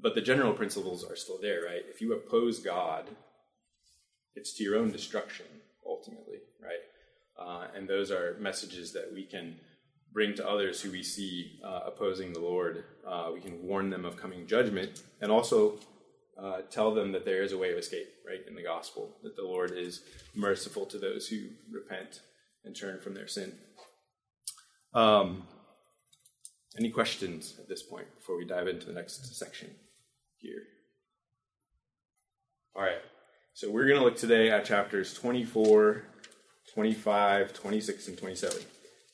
but 0.00 0.14
the 0.14 0.20
general 0.20 0.52
principles 0.52 1.04
are 1.04 1.16
still 1.16 1.38
there, 1.40 1.62
right? 1.64 1.82
If 1.88 2.00
you 2.00 2.12
oppose 2.12 2.60
God, 2.60 3.08
it's 4.34 4.54
to 4.54 4.64
your 4.64 4.76
own 4.76 4.92
destruction 4.92 5.46
ultimately, 5.86 6.38
right? 6.62 6.78
Uh, 7.38 7.66
and 7.74 7.88
those 7.88 8.10
are 8.10 8.36
messages 8.40 8.92
that 8.92 9.12
we 9.12 9.24
can 9.24 9.56
bring 10.12 10.34
to 10.34 10.48
others 10.48 10.80
who 10.80 10.90
we 10.90 11.02
see 11.02 11.60
uh, 11.64 11.80
opposing 11.86 12.32
the 12.32 12.40
Lord. 12.40 12.84
Uh, 13.06 13.30
we 13.32 13.40
can 13.40 13.62
warn 13.62 13.90
them 13.90 14.04
of 14.04 14.16
coming 14.16 14.46
judgment, 14.46 15.02
and 15.20 15.30
also 15.30 15.78
uh, 16.42 16.62
tell 16.70 16.92
them 16.92 17.12
that 17.12 17.24
there 17.24 17.42
is 17.42 17.52
a 17.52 17.58
way 17.58 17.72
of 17.72 17.78
escape, 17.78 18.08
right, 18.26 18.40
in 18.48 18.54
the 18.54 18.62
gospel. 18.62 19.16
That 19.22 19.36
the 19.36 19.42
Lord 19.42 19.72
is 19.76 20.02
merciful 20.34 20.86
to 20.86 20.98
those 20.98 21.28
who 21.28 21.48
repent 21.70 22.20
and 22.64 22.74
turn 22.74 23.00
from 23.00 23.14
their 23.14 23.28
sin. 23.28 23.52
Um, 24.94 25.44
any 26.78 26.90
questions 26.90 27.56
at 27.58 27.68
this 27.68 27.82
point 27.82 28.06
before 28.16 28.36
we 28.36 28.44
dive 28.44 28.68
into 28.68 28.86
the 28.86 28.92
next 28.92 29.36
section? 29.38 29.70
here. 30.38 30.62
All 32.76 32.82
right, 32.82 33.02
so 33.54 33.70
we're 33.70 33.86
going 33.86 33.98
to 33.98 34.04
look 34.04 34.16
today 34.16 34.50
at 34.50 34.64
chapters 34.64 35.12
24, 35.14 36.04
25, 36.78 37.54
26, 37.54 38.06
and 38.06 38.16
27. 38.18 38.56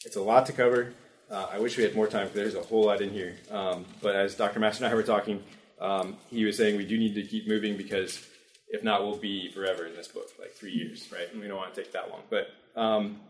It's 0.05 0.17
a 0.17 0.21
lot 0.21 0.45
to 0.45 0.53
cover. 0.53 0.93
Uh, 1.31 1.47
I 1.51 1.59
wish 1.59 1.79
we 1.79 1.83
had 1.83 1.97
more 1.97 2.07
time 2.07 2.27
because 2.27 2.35
there's 2.35 2.55
a 2.63 2.69
whole 2.69 2.85
lot 2.85 3.01
in 3.01 3.09
here. 3.09 3.37
Um, 3.51 3.87
but 4.03 4.15
as 4.15 4.35
Dr. 4.35 4.61
Master 4.61 4.85
and 4.85 4.93
I 4.93 4.95
were 4.95 5.03
talking, 5.03 5.43
um, 5.81 6.19
he 6.29 6.45
was 6.45 6.59
saying 6.59 6.77
we 6.77 6.85
do 6.85 6.99
need 6.99 7.15
to 7.15 7.23
keep 7.23 7.49
moving 7.49 7.79
because 7.79 8.23
if 8.69 8.85
not, 8.85 9.03
we'll 9.03 9.17
be 9.17 9.51
forever 9.51 9.87
in 9.87 9.97
this 9.97 10.09
book, 10.09 10.29
like 10.39 10.53
three 10.53 10.73
years, 10.73 11.09
right? 11.11 11.27
And 11.33 11.41
we 11.41 11.49
don't 11.49 11.57
want 11.57 11.73
to 11.73 11.83
take 11.83 11.91
that 11.93 12.11
long. 12.11 12.21
But 12.29 12.49
um, 12.79 13.21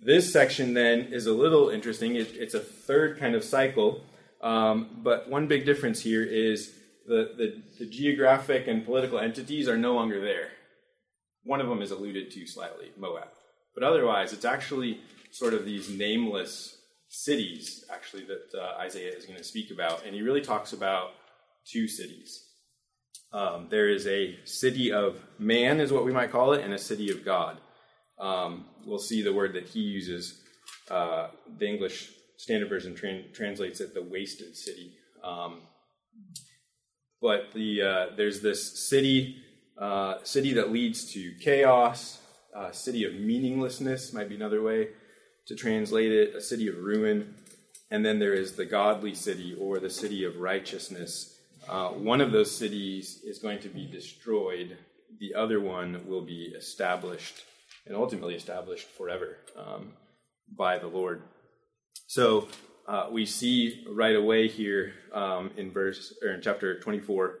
this 0.00 0.32
section 0.32 0.74
then 0.74 1.02
is 1.12 1.26
a 1.26 1.32
little 1.32 1.68
interesting. 1.68 2.16
It, 2.16 2.34
it's 2.34 2.54
a 2.54 2.60
third 2.60 3.20
kind 3.20 3.36
of 3.36 3.44
cycle. 3.44 4.02
Um, 4.40 4.98
but 5.04 5.30
one 5.30 5.46
big 5.46 5.64
difference 5.64 6.00
here 6.00 6.24
is 6.24 6.72
the, 7.06 7.30
the, 7.36 7.62
the 7.78 7.86
geographic 7.86 8.66
and 8.66 8.84
political 8.84 9.20
entities 9.20 9.68
are 9.68 9.78
no 9.78 9.94
longer 9.94 10.20
there. 10.20 10.48
One 11.44 11.60
of 11.60 11.68
them 11.68 11.82
is 11.82 11.92
alluded 11.92 12.32
to 12.32 12.48
slightly, 12.48 12.90
Moab. 12.98 13.28
But 13.76 13.84
otherwise, 13.84 14.32
it's 14.32 14.46
actually 14.46 15.00
sort 15.30 15.54
of 15.54 15.64
these 15.64 15.90
nameless 15.90 16.78
cities, 17.08 17.84
actually, 17.92 18.24
that 18.24 18.58
uh, 18.58 18.80
Isaiah 18.80 19.12
is 19.12 19.26
going 19.26 19.38
to 19.38 19.44
speak 19.44 19.70
about. 19.70 20.04
And 20.04 20.14
he 20.14 20.22
really 20.22 20.40
talks 20.40 20.72
about 20.72 21.10
two 21.64 21.86
cities. 21.86 22.42
Um, 23.32 23.66
there 23.70 23.90
is 23.90 24.06
a 24.06 24.38
city 24.44 24.90
of 24.92 25.20
man, 25.38 25.78
is 25.78 25.92
what 25.92 26.06
we 26.06 26.12
might 26.12 26.32
call 26.32 26.54
it, 26.54 26.64
and 26.64 26.72
a 26.72 26.78
city 26.78 27.10
of 27.10 27.22
God. 27.22 27.58
Um, 28.18 28.64
we'll 28.86 28.98
see 28.98 29.20
the 29.22 29.34
word 29.34 29.52
that 29.52 29.68
he 29.68 29.80
uses. 29.80 30.42
Uh, 30.90 31.28
the 31.58 31.68
English 31.68 32.12
Standard 32.38 32.70
Version 32.70 32.94
tra- 32.94 33.28
translates 33.34 33.80
it 33.80 33.92
the 33.92 34.02
wasted 34.02 34.56
city. 34.56 34.94
Um, 35.22 35.60
but 37.20 37.52
the 37.52 37.82
uh, 37.82 38.06
there's 38.16 38.40
this 38.40 38.88
city 38.88 39.42
uh, 39.78 40.16
city 40.22 40.54
that 40.54 40.70
leads 40.70 41.12
to 41.12 41.34
chaos, 41.40 42.18
a 42.56 42.72
city 42.72 43.04
of 43.04 43.14
meaninglessness 43.14 44.12
might 44.12 44.28
be 44.28 44.34
another 44.34 44.62
way 44.62 44.88
to 45.46 45.54
translate 45.54 46.12
it, 46.12 46.34
a 46.34 46.40
city 46.40 46.68
of 46.68 46.78
ruin, 46.78 47.34
and 47.90 48.04
then 48.04 48.18
there 48.18 48.34
is 48.34 48.52
the 48.52 48.64
godly 48.64 49.14
city 49.14 49.54
or 49.60 49.78
the 49.78 49.90
city 49.90 50.24
of 50.24 50.38
righteousness. 50.38 51.38
Uh, 51.68 51.90
one 51.90 52.20
of 52.20 52.32
those 52.32 52.54
cities 52.54 53.20
is 53.24 53.38
going 53.38 53.60
to 53.60 53.68
be 53.68 53.86
destroyed. 53.86 54.76
The 55.20 55.34
other 55.34 55.60
one 55.60 56.06
will 56.06 56.22
be 56.22 56.52
established 56.56 57.44
and 57.86 57.94
ultimately 57.94 58.34
established 58.34 58.88
forever 58.88 59.36
um, 59.56 59.92
by 60.56 60.78
the 60.78 60.88
Lord. 60.88 61.22
So 62.08 62.48
uh, 62.88 63.08
we 63.10 63.26
see 63.26 63.84
right 63.88 64.16
away 64.16 64.48
here 64.48 64.94
um, 65.12 65.50
in 65.56 65.70
verse 65.70 66.12
or 66.22 66.30
in 66.30 66.42
chapter 66.42 66.80
24, 66.80 67.38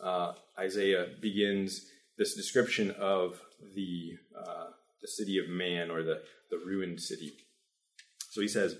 uh, 0.00 0.32
Isaiah 0.58 1.06
begins 1.20 1.86
this 2.22 2.34
description 2.34 2.92
of 2.92 3.40
the 3.74 4.12
uh, 4.38 4.66
the 5.00 5.08
city 5.08 5.38
of 5.38 5.48
man 5.48 5.90
or 5.90 6.04
the 6.04 6.22
the 6.50 6.58
ruined 6.58 7.00
city. 7.00 7.32
So 8.30 8.40
he 8.40 8.48
says, 8.48 8.76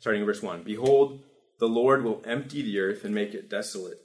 starting 0.00 0.22
in 0.22 0.26
verse 0.26 0.42
one, 0.42 0.62
"Behold, 0.62 1.20
the 1.60 1.68
Lord 1.68 2.02
will 2.02 2.22
empty 2.24 2.62
the 2.62 2.78
earth 2.78 3.04
and 3.04 3.14
make 3.14 3.34
it 3.34 3.50
desolate, 3.50 4.00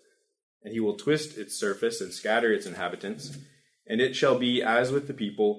and 0.63 0.73
he 0.73 0.81
will 0.81 0.97
twist 0.97 1.37
its 1.37 1.57
surface 1.57 2.01
and 2.01 2.11
scatter 2.11 2.51
its 2.51 2.65
inhabitants. 2.65 3.37
And 3.87 4.01
it 4.01 4.13
shall 4.15 4.37
be 4.37 4.61
as 4.61 4.91
with 4.91 5.07
the 5.07 5.13
people, 5.13 5.49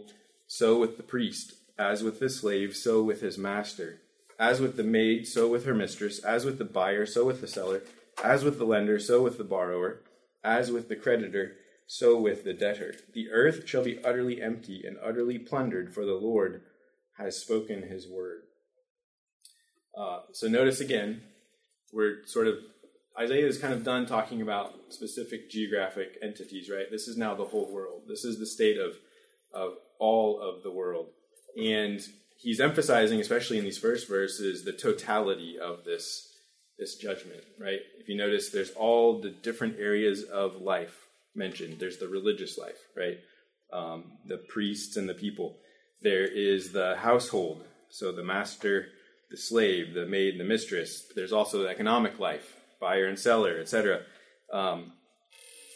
so 0.46 0.78
with 0.78 0.96
the 0.96 1.02
priest, 1.14 1.54
as 1.78 2.02
with 2.02 2.20
the 2.20 2.28
slave, 2.28 2.76
so 2.76 3.02
with 3.02 3.20
his 3.22 3.38
master." 3.38 4.00
As 4.38 4.60
with 4.60 4.76
the 4.76 4.90
maid, 4.98 5.28
so 5.28 5.48
with 5.48 5.64
her 5.66 5.74
mistress. 5.74 6.18
As 6.18 6.44
with 6.44 6.58
the 6.58 6.64
buyer, 6.80 7.06
so 7.06 7.24
with 7.24 7.40
the 7.40 7.46
seller. 7.46 7.80
As 8.24 8.42
with 8.44 8.58
the 8.58 8.64
lender, 8.64 8.98
so 8.98 9.22
with 9.22 9.38
the 9.38 9.44
borrower. 9.44 10.00
As 10.42 10.72
with 10.72 10.88
the 10.88 10.96
creditor, 10.96 11.46
so 11.92 12.16
with 12.16 12.42
the 12.42 12.54
debtor. 12.54 12.94
The 13.12 13.30
earth 13.30 13.68
shall 13.68 13.84
be 13.84 14.02
utterly 14.02 14.40
empty 14.40 14.82
and 14.86 14.96
utterly 15.04 15.38
plundered, 15.38 15.92
for 15.92 16.06
the 16.06 16.14
Lord 16.14 16.62
has 17.18 17.36
spoken 17.36 17.82
his 17.82 18.08
word. 18.08 18.44
Uh, 19.94 20.20
so 20.32 20.48
notice 20.48 20.80
again, 20.80 21.20
we're 21.92 22.24
sort 22.24 22.46
of 22.46 22.54
Isaiah 23.20 23.46
is 23.46 23.58
kind 23.58 23.74
of 23.74 23.84
done 23.84 24.06
talking 24.06 24.40
about 24.40 24.72
specific 24.88 25.50
geographic 25.50 26.16
entities, 26.22 26.70
right? 26.70 26.86
This 26.90 27.08
is 27.08 27.18
now 27.18 27.34
the 27.34 27.44
whole 27.44 27.70
world. 27.70 28.04
This 28.08 28.24
is 28.24 28.38
the 28.38 28.46
state 28.46 28.78
of 28.78 28.96
of 29.52 29.74
all 29.98 30.40
of 30.40 30.62
the 30.62 30.70
world. 30.70 31.08
And 31.62 32.00
he's 32.38 32.58
emphasizing, 32.58 33.20
especially 33.20 33.58
in 33.58 33.64
these 33.64 33.76
first 33.76 34.08
verses, 34.08 34.64
the 34.64 34.72
totality 34.72 35.58
of 35.58 35.84
this 35.84 36.38
this 36.78 36.94
judgment. 36.96 37.44
Right? 37.60 37.80
If 37.98 38.08
you 38.08 38.16
notice, 38.16 38.48
there's 38.48 38.70
all 38.70 39.20
the 39.20 39.28
different 39.28 39.78
areas 39.78 40.22
of 40.22 40.56
life 40.56 41.08
mentioned. 41.34 41.76
There's 41.78 41.98
the 41.98 42.08
religious 42.08 42.58
life, 42.58 42.78
right? 42.96 43.18
Um, 43.72 44.12
the 44.26 44.38
priests 44.38 44.96
and 44.96 45.08
the 45.08 45.14
people. 45.14 45.56
There 46.02 46.26
is 46.26 46.72
the 46.72 46.96
household, 46.96 47.64
so 47.88 48.12
the 48.12 48.24
master, 48.24 48.88
the 49.30 49.36
slave, 49.36 49.94
the 49.94 50.06
maid, 50.06 50.32
and 50.32 50.40
the 50.40 50.44
mistress. 50.44 51.10
There's 51.14 51.32
also 51.32 51.62
the 51.62 51.68
economic 51.68 52.18
life, 52.18 52.56
buyer 52.80 53.06
and 53.06 53.18
seller, 53.18 53.58
etc. 53.58 54.02
Um, 54.52 54.92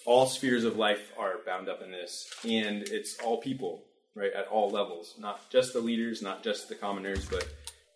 all 0.04 0.26
spheres 0.26 0.64
of 0.64 0.76
life 0.76 1.12
are 1.18 1.34
bound 1.44 1.68
up 1.68 1.82
in 1.82 1.90
this, 1.90 2.28
and 2.44 2.82
it's 2.82 3.18
all 3.18 3.38
people 3.38 3.82
right, 4.16 4.32
at 4.32 4.48
all 4.48 4.70
levels, 4.70 5.14
not 5.18 5.48
just 5.50 5.72
the 5.72 5.80
leaders, 5.80 6.22
not 6.22 6.42
just 6.42 6.68
the 6.68 6.74
commoners, 6.74 7.26
but 7.26 7.46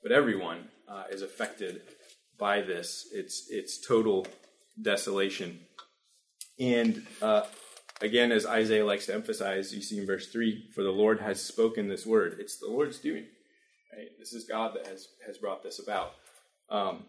but 0.02 0.12
everyone 0.12 0.68
uh, 0.88 1.04
is 1.10 1.22
affected 1.22 1.82
by 2.38 2.60
this. 2.60 3.08
It's 3.12 3.48
it's 3.50 3.84
total 3.84 4.26
desolation, 4.80 5.60
and 6.60 7.06
uh, 7.20 7.42
again, 8.00 8.30
as 8.30 8.46
Isaiah 8.46 8.84
likes 8.84 9.06
to 9.06 9.14
emphasize, 9.14 9.74
you 9.74 9.82
see 9.82 9.98
in 9.98 10.06
verse 10.06 10.28
three, 10.28 10.68
"For 10.74 10.82
the 10.82 10.90
Lord 10.90 11.20
has 11.20 11.42
spoken 11.42 11.88
this 11.88 12.06
word." 12.06 12.36
It's 12.38 12.58
the 12.58 12.68
Lord's 12.68 12.98
doing. 12.98 13.24
Right? 13.96 14.10
This 14.18 14.32
is 14.32 14.44
God 14.44 14.74
that 14.76 14.86
has 14.86 15.08
has 15.26 15.38
brought 15.38 15.62
this 15.62 15.78
about. 15.78 16.12
Um, 16.68 17.06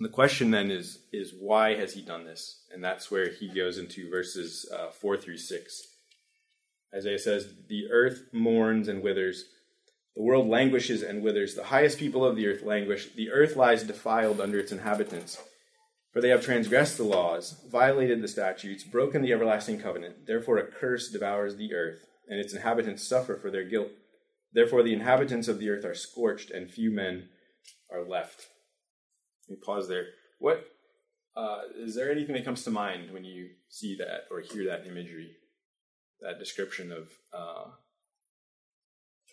the 0.00 0.08
question 0.08 0.50
then 0.50 0.70
is 0.70 1.00
is 1.12 1.34
why 1.38 1.74
has 1.74 1.92
He 1.92 2.02
done 2.02 2.24
this? 2.24 2.62
And 2.72 2.82
that's 2.82 3.10
where 3.10 3.30
he 3.30 3.48
goes 3.48 3.78
into 3.78 4.10
verses 4.10 4.66
uh, 4.74 4.90
four 4.90 5.16
through 5.16 5.38
six. 5.38 5.86
Isaiah 6.94 7.18
says, 7.18 7.48
The 7.68 7.90
earth 7.90 8.24
mourns 8.32 8.88
and 8.88 9.02
withers. 9.02 9.46
The 10.16 10.22
world 10.22 10.48
languishes 10.48 11.02
and 11.02 11.22
withers. 11.22 11.54
The 11.54 11.64
highest 11.64 11.98
people 11.98 12.24
of 12.24 12.36
the 12.36 12.46
earth 12.46 12.62
languish. 12.62 13.12
The 13.14 13.30
earth 13.30 13.56
lies 13.56 13.82
defiled 13.82 14.40
under 14.40 14.58
its 14.58 14.72
inhabitants. 14.72 15.42
For 16.14 16.22
they 16.22 16.30
have 16.30 16.42
transgressed 16.42 16.96
the 16.96 17.04
laws, 17.04 17.60
violated 17.70 18.22
the 18.22 18.28
statutes, 18.28 18.84
broken 18.84 19.20
the 19.20 19.34
everlasting 19.34 19.78
covenant. 19.78 20.26
Therefore, 20.26 20.56
a 20.56 20.66
curse 20.66 21.10
devours 21.10 21.56
the 21.56 21.74
earth, 21.74 22.06
and 22.26 22.40
its 22.40 22.54
inhabitants 22.54 23.06
suffer 23.06 23.36
for 23.36 23.50
their 23.50 23.64
guilt. 23.64 23.90
Therefore, 24.54 24.82
the 24.82 24.94
inhabitants 24.94 25.48
of 25.48 25.58
the 25.58 25.68
earth 25.68 25.84
are 25.84 25.94
scorched, 25.94 26.50
and 26.50 26.70
few 26.70 26.90
men 26.90 27.28
are 27.92 28.08
left. 28.08 28.46
Let 29.50 29.58
me 29.58 29.62
pause 29.62 29.88
there. 29.88 30.06
What 30.38 30.64
uh, 31.36 31.62
is 31.76 31.94
there 31.94 32.10
anything 32.10 32.34
that 32.36 32.46
comes 32.46 32.64
to 32.64 32.70
mind 32.70 33.12
when 33.12 33.24
you 33.24 33.50
see 33.68 33.96
that 33.98 34.28
or 34.30 34.40
hear 34.40 34.64
that 34.66 34.86
imagery? 34.86 35.32
that 36.24 36.38
description 36.38 36.90
of 36.90 37.08
uh, 37.32 37.70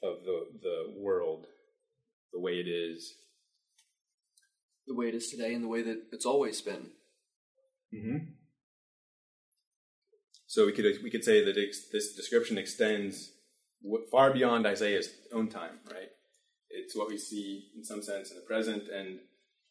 of 0.04 0.24
the 0.24 0.46
the 0.62 0.94
world, 1.00 1.46
the 2.34 2.40
way 2.40 2.54
it 2.54 2.68
is, 2.68 3.14
the 4.88 4.96
way 4.96 5.08
it 5.08 5.16
is 5.16 5.30
today, 5.30 5.54
and 5.54 5.64
the 5.64 5.68
way 5.68 5.82
that 5.82 6.04
it's 6.12 6.26
always 6.26 6.62
been. 6.62 6.92
Mm-hmm. 7.94 8.18
So 10.48 10.66
we 10.66 10.72
could 10.72 10.86
we 11.04 11.10
could 11.10 11.24
say 11.24 11.44
that 11.46 11.58
ex- 11.58 11.90
this 11.92 12.16
description 12.16 12.58
extends 12.58 13.32
far 14.12 14.34
beyond 14.34 14.68
Isaiah's 14.68 15.10
own 15.34 15.48
time, 15.48 15.80
right? 15.92 16.10
It's 16.70 16.96
what 16.96 17.10
we 17.10 17.18
see 17.18 17.70
in 17.76 17.84
some 17.84 18.02
sense 18.02 18.32
in 18.32 18.38
the 18.38 18.44
present 18.44 18.90
and 18.90 19.20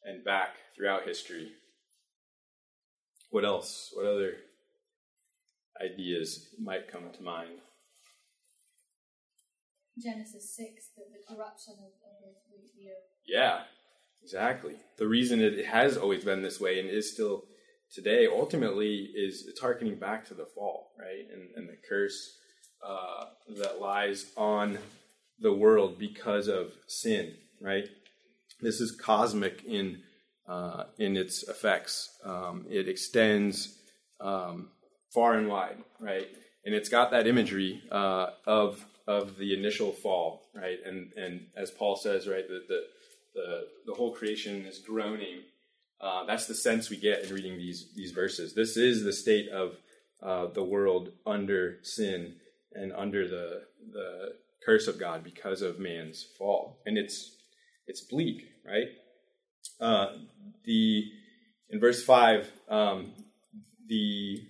and 0.05 0.25
back 0.25 0.57
throughout 0.77 1.07
history. 1.07 1.53
What 3.31 3.45
else? 3.45 3.91
What 3.93 4.07
other 4.07 4.33
ideas 5.81 6.49
might 6.59 6.91
come 6.91 7.11
to 7.13 7.23
mind? 7.23 7.61
Genesis 10.03 10.57
6, 10.57 10.89
the, 10.97 11.03
the 11.13 11.23
corruption 11.29 11.75
of, 11.79 11.93
of 11.93 12.35
the 12.75 12.89
earth. 12.89 13.11
Yeah, 13.27 13.65
exactly. 14.23 14.77
The 14.99 15.09
reason 15.09 15.41
it 15.41 15.67
has 15.67 15.97
always 15.97 16.25
been 16.25 16.43
this 16.43 16.61
way 16.61 16.79
and 16.79 16.89
is 16.89 17.13
still 17.13 17.45
today 17.93 18.27
ultimately 18.27 19.11
is 19.15 19.47
it's 19.49 19.61
harkening 19.61 19.97
back 19.97 20.27
to 20.29 20.35
the 20.35 20.47
fall, 20.55 20.93
right? 20.99 21.27
And, 21.33 21.49
and 21.57 21.69
the 21.69 21.77
curse 21.89 22.37
uh, 22.87 23.25
that 23.59 23.81
lies 23.81 24.27
on 24.37 24.79
the 25.41 25.53
world 25.53 25.99
because 25.99 26.49
of 26.49 26.73
sin, 26.87 27.35
right? 27.61 27.89
This 28.61 28.81
is 28.81 28.93
cosmic 28.93 29.65
in 29.65 30.03
uh, 30.49 30.85
in 30.99 31.17
its 31.17 31.45
effects. 31.45 32.09
Um, 32.25 32.67
it 32.69 32.89
extends 32.89 33.79
um, 34.21 34.71
far 35.15 35.35
and 35.35 35.49
wide, 35.49 35.79
right? 36.01 36.27
And 36.65 36.75
it's 36.75 36.89
got 36.89 37.11
that 37.13 37.27
imagery 37.27 37.83
uh, 37.91 38.29
of 38.47 38.85
of 39.07 39.39
the 39.39 39.55
initial 39.55 39.93
fall, 39.93 40.43
right? 40.55 40.79
And 40.85 41.13
and 41.17 41.47
as 41.57 41.71
Paul 41.71 41.97
says, 41.97 42.29
right, 42.29 42.47
that 42.47 42.69
the 42.69 42.75
the 42.75 42.83
the 43.35 43.95
whole 43.95 44.15
creation 44.15 44.65
is 44.67 44.79
groaning. 44.79 45.43
Uh, 46.01 46.25
that's 46.25 46.47
the 46.47 46.55
sense 46.55 46.89
we 46.89 46.97
get 46.97 47.25
in 47.25 47.35
reading 47.35 47.57
these 47.57 47.93
these 47.95 48.13
verses. 48.13 48.55
This 48.55 48.77
is 48.77 49.05
the 49.05 49.13
state 49.13 49.49
of 49.49 49.77
uh, 50.23 50.47
the 50.53 50.65
world 50.65 51.13
under 51.27 51.79
sin 51.83 52.37
and 52.73 52.93
under 52.93 53.29
the 53.29 53.63
the 53.93 54.35
curse 54.65 54.87
of 54.87 54.99
God 54.99 55.25
because 55.25 55.63
of 55.63 55.79
man's 55.79 56.25
fall, 56.39 56.81
and 56.87 56.97
it's 56.99 57.37
it's 57.87 58.01
bleak, 58.01 58.45
right? 58.65 58.89
Uh, 59.81 60.17
the 60.65 61.05
in 61.71 61.81
verse 61.81 62.03
five, 62.03 62.51
um, 62.69 63.13
the 63.87 64.43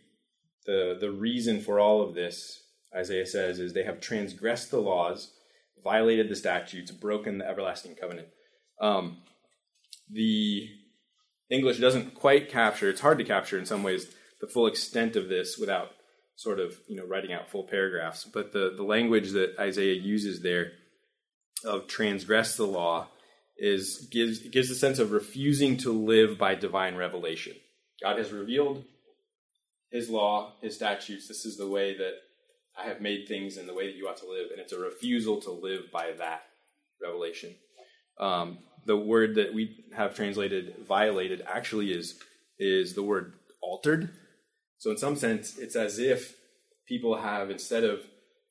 the 0.67 0.97
the 1.01 1.11
reason 1.11 1.61
for 1.61 1.81
all 1.81 2.03
of 2.03 2.15
this, 2.15 2.63
Isaiah 2.95 3.27
says, 3.27 3.59
is 3.59 3.73
they 3.73 3.85
have 3.85 4.01
transgressed 4.01 4.71
the 4.71 4.81
laws, 4.81 5.33
violated 5.83 6.29
the 6.29 6.37
statutes, 6.37 6.91
broken 6.91 7.39
the 7.39 7.49
everlasting 7.49 7.95
covenant. 7.95 8.29
Um, 8.81 9.19
the 10.11 10.69
English 11.51 11.79
doesn't 11.79 12.15
quite 12.15 12.49
capture; 12.49 12.89
it's 12.89 13.01
hard 13.01 13.19
to 13.19 13.25
capture 13.25 13.59
in 13.59 13.67
some 13.67 13.83
ways 13.83 14.13
the 14.41 14.47
full 14.47 14.67
extent 14.67 15.17
of 15.17 15.29
this 15.29 15.59
without 15.59 15.91
sort 16.37 16.59
of 16.59 16.79
you 16.89 16.97
know 16.97 17.07
writing 17.07 17.33
out 17.33 17.51
full 17.51 17.65
paragraphs. 17.65 18.25
But 18.25 18.53
the 18.53 18.73
the 18.77 18.83
language 18.83 19.33
that 19.33 19.57
Isaiah 19.59 19.95
uses 19.95 20.41
there 20.41 20.73
of 21.65 21.87
transgress 21.87 22.57
the 22.57 22.67
law 22.67 23.09
is 23.57 24.09
gives 24.11 24.39
gives 24.49 24.71
a 24.71 24.75
sense 24.75 24.99
of 24.99 25.13
refusing 25.13 25.77
to 25.79 25.93
live 25.93 26.39
by 26.39 26.55
divine 26.55 26.97
revelation. 26.97 27.55
God 28.03 28.17
has 28.17 28.33
revealed 28.33 28.85
His 29.91 30.09
law, 30.09 30.55
His 30.63 30.75
statutes. 30.75 31.29
This 31.29 31.45
is 31.45 31.59
the 31.59 31.69
way 31.69 31.97
that 31.99 32.15
I 32.79 32.87
have 32.87 33.03
made 33.03 33.29
things, 33.29 33.59
and 33.59 33.69
the 33.69 33.75
way 33.75 33.87
that 33.87 33.97
you 33.97 34.09
ought 34.09 34.17
to 34.19 34.29
live, 34.29 34.51
and 34.51 34.61
it's 34.61 34.73
a 34.73 34.81
refusal 34.81 35.41
to 35.43 35.51
live 35.51 35.91
by 35.93 36.13
that 36.19 36.43
revelation. 37.03 37.55
Um, 38.19 38.59
the 38.91 38.97
word 38.97 39.37
that 39.37 39.55
we 39.55 39.65
have 39.97 40.17
translated 40.17 40.75
"violated" 40.95 41.41
actually 41.47 41.93
is 41.93 42.19
is 42.59 42.95
the 42.95 43.05
word 43.05 43.35
altered. 43.63 44.11
So 44.79 44.91
in 44.91 44.99
some 44.99 45.15
sense, 45.15 45.45
it's 45.59 45.77
as 45.77 46.01
if 46.01 46.35
people 46.89 47.15
have 47.31 47.53
instead 47.57 47.85
of 47.85 48.01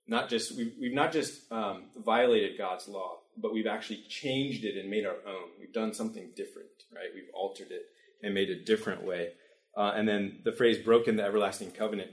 not 0.07 0.29
just 0.29 0.55
we've, 0.57 0.73
we've 0.79 0.93
not 0.93 1.11
just 1.11 1.51
um, 1.51 1.77
violated 1.97 2.57
God's 2.57 2.87
law, 2.87 3.17
but 3.43 3.53
we've 3.53 3.67
actually 3.75 4.01
changed 4.07 4.63
it 4.63 4.77
and 4.79 4.89
made 4.89 5.05
our 5.05 5.19
own. 5.33 5.47
We've 5.59 5.73
done 5.73 5.93
something 5.93 6.29
different, 6.37 6.69
right? 6.95 7.11
We've 7.13 7.33
altered 7.33 7.71
it 7.71 7.83
and 8.23 8.33
made 8.33 8.49
a 8.49 8.63
different 8.63 9.03
way. 9.03 9.33
Uh, 9.75 9.91
and 9.97 10.07
then 10.07 10.39
the 10.45 10.53
phrase 10.53 10.77
broken 10.77 11.17
the 11.17 11.23
everlasting 11.23 11.71
covenant 11.71 12.11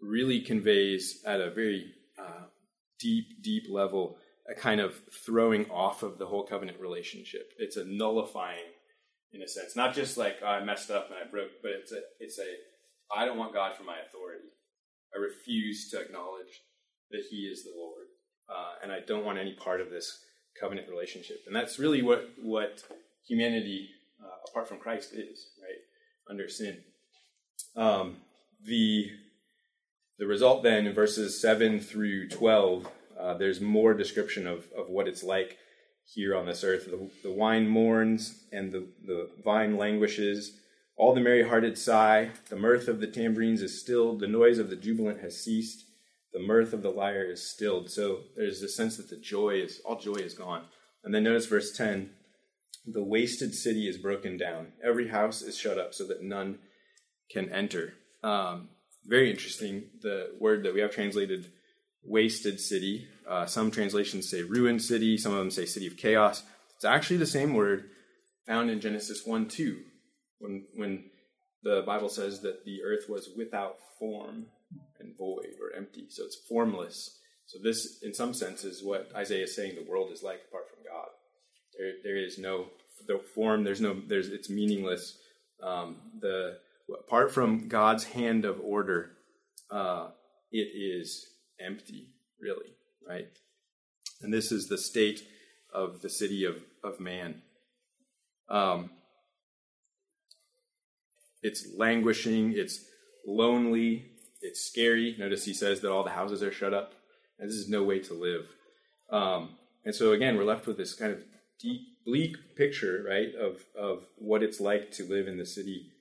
really 0.00 0.40
conveys 0.40 1.22
at 1.24 1.40
a 1.40 1.50
very 1.50 1.92
uh, 2.18 2.46
deep, 2.98 3.40
deep 3.40 3.64
level 3.70 4.18
a 4.48 4.54
kind 4.54 4.80
of 4.80 5.00
throwing 5.26 5.70
off 5.70 6.02
of 6.02 6.18
the 6.18 6.26
whole 6.26 6.44
covenant 6.44 6.80
relationship. 6.80 7.52
It's 7.58 7.76
a 7.76 7.84
nullifying, 7.84 8.72
in 9.32 9.42
a 9.42 9.48
sense, 9.48 9.76
not 9.76 9.94
just 9.94 10.16
like 10.16 10.38
oh, 10.42 10.46
I 10.46 10.64
messed 10.64 10.90
up 10.90 11.08
and 11.08 11.16
I 11.16 11.30
broke, 11.30 11.50
but 11.62 11.72
it's 11.72 11.92
a, 11.92 12.00
it's 12.20 12.38
a, 12.38 12.54
I 13.14 13.24
don't 13.24 13.38
want 13.38 13.54
God 13.54 13.76
for 13.76 13.84
my 13.84 13.96
authority. 14.06 14.48
I 15.14 15.18
refuse 15.18 15.90
to 15.90 16.00
acknowledge 16.00 16.62
that 17.10 17.24
He 17.30 17.42
is 17.46 17.64
the 17.64 17.72
Lord, 17.76 18.06
uh, 18.48 18.82
and 18.82 18.92
I 18.92 19.00
don't 19.06 19.24
want 19.24 19.38
any 19.38 19.54
part 19.54 19.80
of 19.80 19.90
this 19.90 20.18
covenant 20.60 20.88
relationship. 20.88 21.38
And 21.46 21.54
that's 21.54 21.78
really 21.78 22.02
what 22.02 22.28
what 22.42 22.82
humanity, 23.26 23.88
uh, 24.22 24.50
apart 24.50 24.68
from 24.68 24.78
Christ, 24.78 25.12
is 25.12 25.48
right 25.62 25.78
under 26.30 26.48
sin. 26.48 26.78
Um, 27.76 28.16
the 28.64 29.10
the 30.18 30.26
result 30.26 30.62
then 30.62 30.86
in 30.86 30.94
verses 30.94 31.40
seven 31.40 31.80
through 31.80 32.28
twelve, 32.28 32.88
uh, 33.18 33.34
there's 33.34 33.60
more 33.60 33.94
description 33.94 34.46
of 34.46 34.66
of 34.76 34.88
what 34.88 35.08
it's 35.08 35.22
like 35.22 35.56
here 36.04 36.34
on 36.36 36.46
this 36.46 36.64
earth. 36.64 36.86
The, 36.86 37.10
the 37.22 37.32
wine 37.32 37.68
mourns 37.68 38.44
and 38.52 38.72
the, 38.72 38.86
the 39.04 39.28
vine 39.44 39.76
languishes. 39.76 40.52
All 40.96 41.14
the 41.14 41.20
merry-hearted 41.20 41.76
sigh. 41.76 42.30
The 42.48 42.56
mirth 42.56 42.88
of 42.88 43.00
the 43.00 43.06
tambourines 43.06 43.62
is 43.62 43.80
stilled. 43.80 44.20
The 44.20 44.26
noise 44.26 44.58
of 44.58 44.70
the 44.70 44.76
jubilant 44.76 45.20
has 45.20 45.44
ceased 45.44 45.84
the 46.32 46.40
mirth 46.40 46.72
of 46.72 46.82
the 46.82 46.90
lyre 46.90 47.24
is 47.24 47.50
stilled. 47.50 47.90
So 47.90 48.20
there's 48.36 48.62
a 48.62 48.68
sense 48.68 48.96
that 48.96 49.10
the 49.10 49.16
joy 49.16 49.60
is 49.60 49.80
all 49.84 49.98
joy 49.98 50.16
is 50.16 50.34
gone. 50.34 50.64
And 51.04 51.14
then 51.14 51.24
notice 51.24 51.46
verse 51.46 51.72
10 51.76 52.10
the 52.90 53.02
wasted 53.02 53.54
city 53.54 53.86
is 53.86 53.98
broken 53.98 54.38
down. 54.38 54.68
Every 54.82 55.08
house 55.08 55.42
is 55.42 55.58
shut 55.58 55.78
up 55.78 55.92
so 55.92 56.06
that 56.06 56.22
none 56.22 56.58
can 57.30 57.50
enter. 57.50 57.92
Um, 58.22 58.68
very 59.04 59.30
interesting. 59.30 59.84
The 60.00 60.34
word 60.38 60.62
that 60.62 60.72
we 60.72 60.80
have 60.80 60.90
translated 60.90 61.52
wasted 62.04 62.60
city. 62.60 63.08
Uh, 63.28 63.46
some 63.46 63.70
translations 63.70 64.28
say 64.30 64.42
ruined 64.42 64.82
city, 64.82 65.18
some 65.18 65.32
of 65.32 65.38
them 65.38 65.50
say 65.50 65.66
city 65.66 65.86
of 65.86 65.96
chaos. 65.96 66.42
It's 66.76 66.84
actually 66.84 67.18
the 67.18 67.26
same 67.26 67.54
word 67.54 67.90
found 68.46 68.70
in 68.70 68.80
Genesis 68.80 69.26
1 69.26 69.48
2, 69.48 69.78
when, 70.38 70.64
when 70.74 71.04
the 71.62 71.82
Bible 71.84 72.08
says 72.08 72.40
that 72.42 72.64
the 72.64 72.82
earth 72.82 73.08
was 73.08 73.28
without 73.36 73.76
form 73.98 74.46
and 75.00 75.16
void 75.16 75.54
or 75.60 75.76
empty. 75.76 76.06
So 76.08 76.24
it's 76.24 76.38
formless. 76.48 77.18
So 77.46 77.58
this, 77.62 77.98
in 78.02 78.14
some 78.14 78.34
sense, 78.34 78.64
is 78.64 78.84
what 78.84 79.10
Isaiah 79.14 79.44
is 79.44 79.56
saying 79.56 79.74
the 79.74 79.90
world 79.90 80.12
is 80.12 80.22
like 80.22 80.40
apart 80.48 80.64
from 80.68 80.84
God. 80.84 81.08
There, 81.78 81.92
there 82.04 82.16
is 82.16 82.38
no 82.38 82.66
the 83.06 83.18
form. 83.34 83.64
There's 83.64 83.80
no. 83.80 83.96
There's 84.06 84.28
it's 84.28 84.50
meaningless. 84.50 85.16
Um, 85.62 85.96
the 86.20 86.58
apart 86.92 87.32
from 87.32 87.68
God's 87.68 88.04
hand 88.04 88.44
of 88.44 88.60
order, 88.62 89.12
uh, 89.70 90.08
it 90.52 90.68
is 90.74 91.26
empty. 91.60 92.08
Really, 92.40 92.74
right? 93.06 93.26
And 94.22 94.32
this 94.32 94.52
is 94.52 94.68
the 94.68 94.78
state 94.78 95.22
of 95.72 96.02
the 96.02 96.08
city 96.08 96.44
of 96.44 96.62
of 96.82 97.00
man. 97.00 97.42
Um, 98.48 98.90
it's 101.42 101.66
languishing. 101.76 102.52
It's 102.56 102.84
lonely. 103.26 104.06
It's 104.40 104.64
scary. 104.64 105.16
Notice 105.18 105.44
he 105.44 105.54
says 105.54 105.80
that 105.80 105.90
all 105.90 106.04
the 106.04 106.10
houses 106.10 106.42
are 106.42 106.52
shut 106.52 106.74
up. 106.74 106.94
And 107.38 107.48
this 107.48 107.56
is 107.56 107.68
no 107.68 107.84
way 107.84 107.98
to 108.00 108.14
live. 108.14 108.48
Um, 109.10 109.50
and 109.84 109.94
so 109.94 110.12
again, 110.12 110.36
we're 110.36 110.44
left 110.44 110.66
with 110.66 110.76
this 110.76 110.94
kind 110.94 111.12
of 111.12 111.22
deep, 111.60 111.80
bleak 112.04 112.36
picture, 112.56 113.04
right, 113.08 113.34
of 113.34 113.64
of 113.78 114.04
what 114.16 114.42
it's 114.42 114.60
like 114.60 114.90
to 114.92 115.04
live 115.04 115.28
in 115.28 115.38
the 115.38 115.46
city 115.46 115.92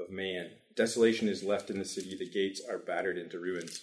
of 0.00 0.10
man. 0.10 0.50
Desolation 0.74 1.28
is 1.28 1.42
left 1.42 1.70
in 1.70 1.78
the 1.78 1.84
city. 1.84 2.16
The 2.16 2.28
gates 2.28 2.60
are 2.68 2.78
battered 2.78 3.18
into 3.18 3.38
ruins. 3.38 3.82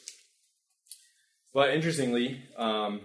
But 1.54 1.74
interestingly, 1.74 2.42
um, 2.58 3.02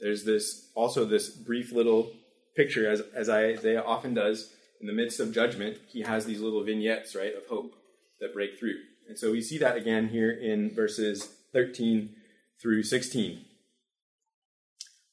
there's 0.00 0.24
this 0.24 0.70
also 0.74 1.04
this 1.04 1.30
brief 1.30 1.72
little 1.72 2.12
picture, 2.56 2.90
as 2.90 3.00
as 3.14 3.28
Isaiah 3.28 3.82
often 3.82 4.14
does 4.14 4.52
in 4.80 4.86
the 4.86 4.92
midst 4.92 5.20
of 5.20 5.32
judgment. 5.32 5.78
He 5.88 6.02
has 6.02 6.26
these 6.26 6.40
little 6.40 6.62
vignettes, 6.62 7.14
right, 7.14 7.34
of 7.34 7.46
hope 7.46 7.74
that 8.20 8.34
break 8.34 8.58
through. 8.58 8.76
And 9.08 9.18
so 9.18 9.32
we 9.32 9.40
see 9.40 9.58
that 9.58 9.76
again 9.76 10.08
here 10.08 10.30
in 10.30 10.74
verses 10.74 11.28
13 11.52 12.14
through 12.60 12.82
16. 12.82 13.44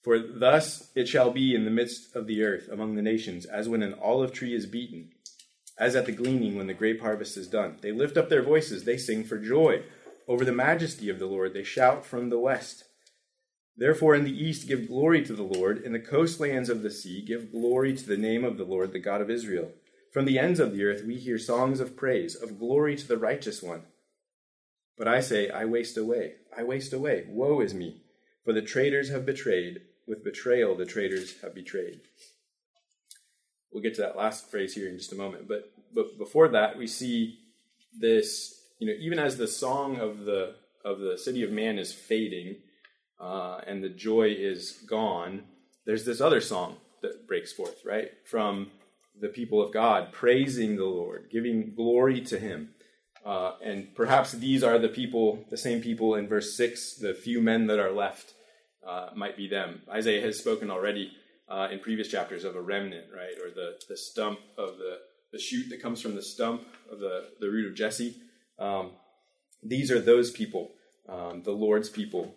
For 0.04 0.20
thus 0.20 0.92
it 0.96 1.08
shall 1.08 1.32
be 1.32 1.54
in 1.54 1.66
the 1.66 1.72
midst 1.72 2.16
of 2.16 2.28
the 2.28 2.44
earth 2.44 2.70
among 2.72 2.96
the 2.96 3.02
nations, 3.02 3.46
as 3.46 3.68
when 3.68 3.84
an 3.84 3.96
olive 4.02 4.32
tree 4.32 4.56
is 4.56 4.66
beaten, 4.66 5.10
as 5.78 5.96
at 5.96 6.06
the 6.06 6.12
gleaning 6.12 6.56
when 6.56 6.68
the 6.68 6.74
grape 6.74 7.02
harvest 7.02 7.38
is 7.38 7.48
done. 7.48 7.78
They 7.82 7.92
lift 7.92 8.18
up 8.18 8.30
their 8.30 8.44
voices, 8.44 8.84
they 8.84 8.98
sing 8.98 9.24
for 9.24 9.38
joy. 9.38 9.84
Over 10.30 10.46
the 10.46 10.54
majesty 10.54 11.10
of 11.10 11.18
the 11.18 11.26
Lord, 11.26 11.56
they 11.56 11.64
shout 11.64 12.06
from 12.06 12.30
the 12.30 12.38
west. 12.38 12.84
Therefore, 13.76 14.14
in 14.14 14.26
the 14.26 14.46
east, 14.46 14.68
give 14.68 14.88
glory 14.88 15.26
to 15.26 15.34
the 15.34 15.42
Lord. 15.42 15.82
In 15.82 15.92
the 15.92 16.00
coastlands 16.00 16.70
of 16.70 16.84
the 16.84 16.92
sea, 16.92 17.24
give 17.26 17.52
glory 17.52 17.96
to 17.96 18.06
the 18.06 18.16
name 18.16 18.46
of 18.46 18.58
the 18.58 18.64
Lord, 18.64 18.94
the 18.94 19.00
God 19.00 19.22
of 19.22 19.32
Israel. 19.32 19.72
From 20.14 20.26
the 20.26 20.38
ends 20.38 20.60
of 20.60 20.72
the 20.72 20.84
earth 20.84 21.04
we 21.04 21.16
hear 21.16 21.40
songs 21.40 21.80
of 21.80 21.98
praise, 21.98 22.36
of 22.36 22.60
glory 22.60 22.96
to 22.96 23.08
the 23.08 23.18
righteous 23.18 23.64
one. 23.64 23.82
But 25.00 25.08
I 25.08 25.20
say, 25.20 25.50
I 25.50 25.66
waste 25.66 25.98
away. 25.98 26.34
I 26.56 26.64
waste 26.64 26.94
away. 26.94 27.26
Woe 27.28 27.60
is 27.62 27.74
me. 27.74 28.04
For 28.46 28.54
the 28.54 28.62
traitors 28.62 29.10
have 29.10 29.26
betrayed. 29.26 29.82
With 30.08 30.24
betrayal, 30.24 30.76
the 30.76 30.86
traitors 30.86 31.42
have 31.42 31.56
betrayed. 31.56 32.02
We'll 33.72 33.82
get 33.82 33.96
to 33.96 34.02
that 34.02 34.18
last 34.18 34.52
phrase 34.52 34.76
here 34.76 34.90
in 34.90 34.98
just 34.98 35.14
a 35.14 35.16
moment. 35.16 35.48
But, 35.48 35.72
but 35.92 36.20
before 36.20 36.50
that, 36.50 36.78
we 36.78 36.86
see 36.86 37.40
this, 37.98 38.59
you 38.80 38.88
know, 38.88 38.94
even 39.00 39.20
as 39.20 39.38
the 39.38 39.48
song 39.48 39.98
of 39.98 40.26
the, 40.26 40.56
of 40.84 41.00
the 41.00 41.18
city 41.18 41.44
of 41.44 41.52
man 41.52 41.78
is 41.78 41.94
fading 41.94 42.56
uh, 43.20 43.60
and 43.68 43.84
the 43.84 43.90
joy 43.90 44.34
is 44.38 44.72
gone, 44.88 45.44
there's 45.86 46.06
this 46.06 46.22
other 46.22 46.42
song 46.42 46.78
that 47.02 47.28
breaks 47.28 47.52
forth, 47.54 47.82
right? 47.86 48.10
From 48.26 48.72
the 49.20 49.28
people 49.28 49.62
of 49.62 49.74
God, 49.74 50.12
praising 50.12 50.78
the 50.78 50.86
Lord, 50.86 51.30
giving 51.32 51.74
glory 51.76 52.22
to 52.22 52.40
Him. 52.40 52.70
Uh, 53.26 53.54
and 53.64 53.94
perhaps 53.96 54.32
these 54.32 54.64
are 54.64 54.80
the 54.80 54.88
people, 54.88 55.44
the 55.50 55.58
same 55.58 55.82
people 55.82 56.16
in 56.16 56.28
verse 56.28 56.56
6, 56.56 56.96
the 56.96 57.14
few 57.14 57.42
men 57.42 57.68
that 57.68 57.80
are 57.80 57.92
left 57.92 58.34
uh, 58.88 59.10
might 59.16 59.36
be 59.36 59.48
them. 59.48 59.82
Isaiah 59.90 60.22
has 60.22 60.40
spoken 60.40 60.72
already 60.72 61.12
uh, 61.50 61.68
in 61.72 61.80
previous 61.80 62.08
chapters 62.08 62.46
of 62.46 62.56
a 62.56 62.62
remnant, 62.62 63.08
right? 63.14 63.36
Or 63.44 63.54
the, 63.54 63.78
the 63.90 63.98
stump 63.98 64.40
of 64.58 64.78
the, 64.78 65.00
the 65.34 65.40
shoot 65.40 65.70
that 65.70 65.82
comes 65.82 66.02
from 66.02 66.16
the 66.16 66.22
stump 66.22 66.64
of 66.92 67.00
the, 67.00 67.30
the 67.40 67.50
root 67.50 67.70
of 67.70 67.76
Jesse. 67.76 68.16
Um, 68.60 68.92
these 69.64 69.92
are 69.92 70.00
those 70.00 70.32
people, 70.32 70.72
um, 71.08 71.44
the 71.44 71.52
Lord's 71.52 71.90
people. 71.90 72.36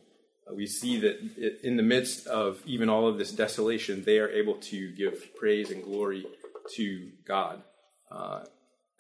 Uh, 0.49 0.55
we 0.55 0.67
see 0.67 0.99
that 1.01 1.59
in 1.63 1.77
the 1.77 1.83
midst 1.83 2.27
of 2.27 2.63
even 2.65 2.89
all 2.89 3.07
of 3.07 3.19
this 3.19 3.33
desolation, 3.33 4.05
they 4.05 4.19
are 4.19 4.29
able 4.29 4.55
to 4.55 4.93
give 4.93 5.35
praise 5.37 5.71
and 5.71 5.85
glory 5.85 6.27
to 6.75 7.11
God 7.27 7.63
uh, 8.11 8.45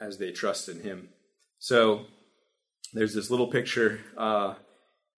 as 0.00 0.18
they 0.18 0.32
trust 0.32 0.68
in 0.68 0.80
Him. 0.80 1.08
So 1.58 2.06
there's 2.92 3.14
this 3.14 3.30
little 3.30 3.48
picture 3.48 4.00
uh, 4.16 4.54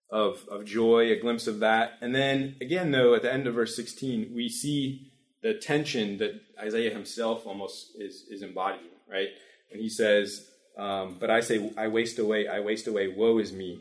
of, 0.09 0.45
of 0.49 0.65
joy, 0.65 1.11
a 1.11 1.19
glimpse 1.19 1.47
of 1.47 1.59
that. 1.59 1.93
And 2.01 2.13
then 2.13 2.55
again, 2.61 2.91
though, 2.91 3.15
at 3.15 3.21
the 3.21 3.33
end 3.33 3.47
of 3.47 3.55
verse 3.55 3.75
16, 3.75 4.31
we 4.33 4.49
see 4.49 5.11
the 5.41 5.53
tension 5.53 6.17
that 6.17 6.41
Isaiah 6.59 6.91
himself 6.91 7.45
almost 7.45 7.91
is, 7.95 8.25
is 8.29 8.41
embodying, 8.41 8.91
right? 9.09 9.29
When 9.71 9.81
he 9.81 9.89
says, 9.89 10.47
um, 10.77 11.17
But 11.19 11.29
I 11.29 11.39
say, 11.41 11.71
I 11.77 11.87
waste 11.87 12.19
away, 12.19 12.47
I 12.47 12.59
waste 12.59 12.87
away, 12.87 13.07
woe 13.07 13.37
is 13.37 13.51
me. 13.51 13.79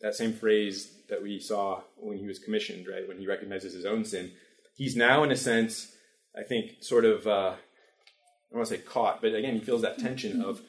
That 0.00 0.14
same 0.14 0.32
phrase 0.32 0.92
that 1.08 1.22
we 1.22 1.38
saw 1.38 1.82
when 1.96 2.18
he 2.18 2.26
was 2.26 2.38
commissioned, 2.38 2.86
right? 2.86 3.06
When 3.06 3.18
he 3.18 3.26
recognizes 3.26 3.72
his 3.72 3.86
own 3.86 4.04
sin. 4.04 4.32
He's 4.76 4.96
now, 4.96 5.22
in 5.22 5.30
a 5.30 5.36
sense, 5.36 5.94
I 6.36 6.42
think, 6.42 6.82
sort 6.82 7.04
of, 7.04 7.26
uh, 7.26 7.30
I 7.30 8.50
don't 8.50 8.58
want 8.58 8.68
to 8.68 8.74
say 8.76 8.80
caught, 8.82 9.22
but 9.22 9.34
again, 9.34 9.54
he 9.54 9.60
feels 9.60 9.82
that 9.82 9.98
tension 9.98 10.42
of 10.42 10.60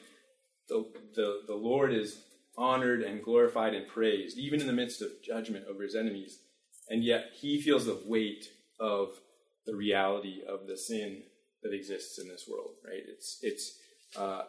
the, 0.70 0.86
the, 1.16 1.42
the 1.48 1.56
Lord 1.56 1.94
is 1.94 2.22
honored 2.58 3.02
and 3.02 3.24
glorified 3.24 3.74
and 3.74 3.88
praised, 3.88 4.38
even 4.38 4.62
in 4.62 4.68
the 4.68 4.74
midst 4.74 5.02
of 5.02 5.10
judgment 5.24 5.66
over 5.70 5.84
his 5.84 5.96
enemies. 5.96 6.40
And 6.90 7.04
yet 7.04 7.32
he 7.40 7.62
feels 7.62 7.86
the 7.86 8.02
weight 8.06 8.46
of 8.80 9.10
the 9.66 9.76
reality 9.76 10.42
of 10.48 10.68
the 10.68 10.78
sin 10.78 11.24
that 11.64 11.74
exists 11.74 12.20
in 12.20 12.28
this 12.28 12.46
world, 12.48 12.72
right? 12.86 13.02
It's, 13.08 13.40
it's, 13.42 13.78
uh, 14.16 14.44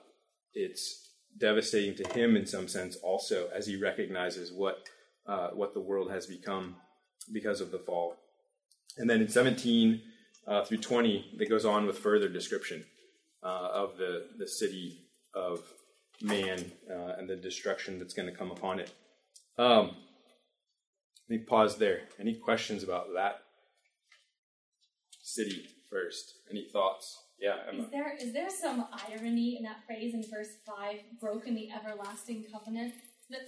it's 0.52 1.05
devastating 1.38 1.94
to 1.94 2.18
him 2.18 2.36
in 2.36 2.46
some 2.46 2.68
sense 2.68 2.96
also 2.96 3.48
as 3.54 3.66
he 3.66 3.76
recognizes 3.76 4.52
what, 4.52 4.88
uh, 5.26 5.48
what 5.48 5.74
the 5.74 5.80
world 5.80 6.10
has 6.10 6.26
become 6.26 6.76
because 7.32 7.60
of 7.60 7.70
the 7.70 7.78
fall. 7.78 8.16
And 8.96 9.08
then 9.08 9.20
in 9.20 9.28
17 9.28 10.00
uh, 10.46 10.64
through 10.64 10.78
20, 10.78 11.36
it 11.38 11.48
goes 11.48 11.64
on 11.64 11.86
with 11.86 11.98
further 11.98 12.28
description 12.28 12.84
uh, 13.42 13.68
of 13.72 13.96
the, 13.98 14.26
the 14.38 14.48
city 14.48 15.02
of 15.34 15.60
man 16.22 16.70
uh, 16.90 17.14
and 17.18 17.28
the 17.28 17.36
destruction 17.36 17.98
that's 17.98 18.14
going 18.14 18.28
to 18.28 18.34
come 18.34 18.50
upon 18.50 18.80
it. 18.80 18.92
Um, 19.58 19.96
let 21.28 21.40
me 21.40 21.44
pause 21.44 21.76
there. 21.76 22.02
Any 22.20 22.34
questions 22.34 22.82
about 22.82 23.08
that 23.14 23.42
city 25.20 25.66
first? 25.90 26.34
Any 26.50 26.68
thoughts? 26.72 27.25
Yeah. 27.40 27.56
Emma. 27.68 27.82
Is 27.82 27.90
there 27.90 28.16
is 28.20 28.32
there 28.32 28.50
some 28.50 28.86
irony 29.08 29.56
in 29.58 29.64
that 29.64 29.84
phrase 29.86 30.14
in 30.14 30.22
verse 30.22 30.56
five? 30.66 31.00
Broken 31.20 31.54
the 31.54 31.68
everlasting 31.70 32.44
covenant. 32.52 32.94
That 33.30 33.40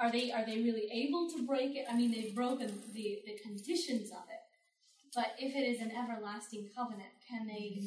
are 0.00 0.10
they 0.10 0.32
are 0.32 0.44
they 0.44 0.62
really 0.62 0.88
able 0.92 1.30
to 1.30 1.46
break 1.46 1.76
it? 1.76 1.86
I 1.90 1.96
mean, 1.96 2.10
they've 2.10 2.34
broken 2.34 2.80
the 2.92 3.20
the 3.26 3.38
conditions 3.42 4.10
of 4.10 4.24
it. 4.28 4.42
But 5.14 5.34
if 5.38 5.54
it 5.54 5.60
is 5.60 5.80
an 5.80 5.92
everlasting 5.92 6.70
covenant, 6.74 7.10
can 7.28 7.46
they 7.46 7.82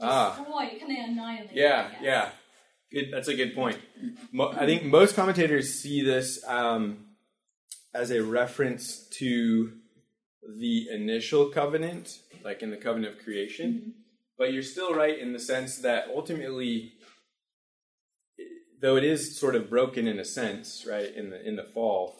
ah. 0.00 0.36
destroy? 0.36 0.78
Can 0.78 0.88
they 0.88 1.00
annihilate? 1.00 1.54
Yeah, 1.54 1.90
yeah. 2.02 2.30
Good, 2.92 3.10
that's 3.12 3.28
a 3.28 3.34
good 3.34 3.54
point. 3.54 3.78
Mo- 4.32 4.52
I 4.52 4.64
think 4.64 4.84
most 4.84 5.14
commentators 5.14 5.80
see 5.80 6.02
this 6.02 6.42
um, 6.46 7.06
as 7.94 8.10
a 8.10 8.22
reference 8.22 9.06
to 9.18 9.72
the 10.58 10.88
initial 10.90 11.50
covenant, 11.50 12.18
like 12.44 12.62
in 12.62 12.70
the 12.70 12.76
covenant 12.76 13.14
of 13.14 13.24
creation. 13.24 13.72
Mm-hmm. 13.72 13.90
But 14.38 14.52
you're 14.52 14.62
still 14.62 14.94
right 14.94 15.18
in 15.18 15.32
the 15.32 15.40
sense 15.40 15.78
that 15.78 16.06
ultimately, 16.14 16.92
though 18.80 18.96
it 18.96 19.04
is 19.04 19.38
sort 19.38 19.56
of 19.56 19.68
broken 19.68 20.06
in 20.06 20.20
a 20.20 20.24
sense, 20.24 20.86
right 20.88 21.12
in 21.14 21.30
the 21.30 21.46
in 21.46 21.56
the 21.56 21.64
fall, 21.64 22.14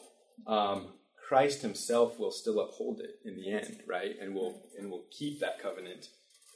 um, 0.45 0.89
Christ 1.27 1.61
Himself 1.61 2.19
will 2.19 2.31
still 2.31 2.59
uphold 2.59 2.99
it 2.99 3.19
in 3.23 3.37
the 3.37 3.51
end, 3.51 3.83
right, 3.87 4.15
and 4.21 4.35
will 4.35 4.61
and 4.77 4.91
will 4.91 5.05
keep 5.11 5.39
that 5.39 5.61
covenant 5.61 6.09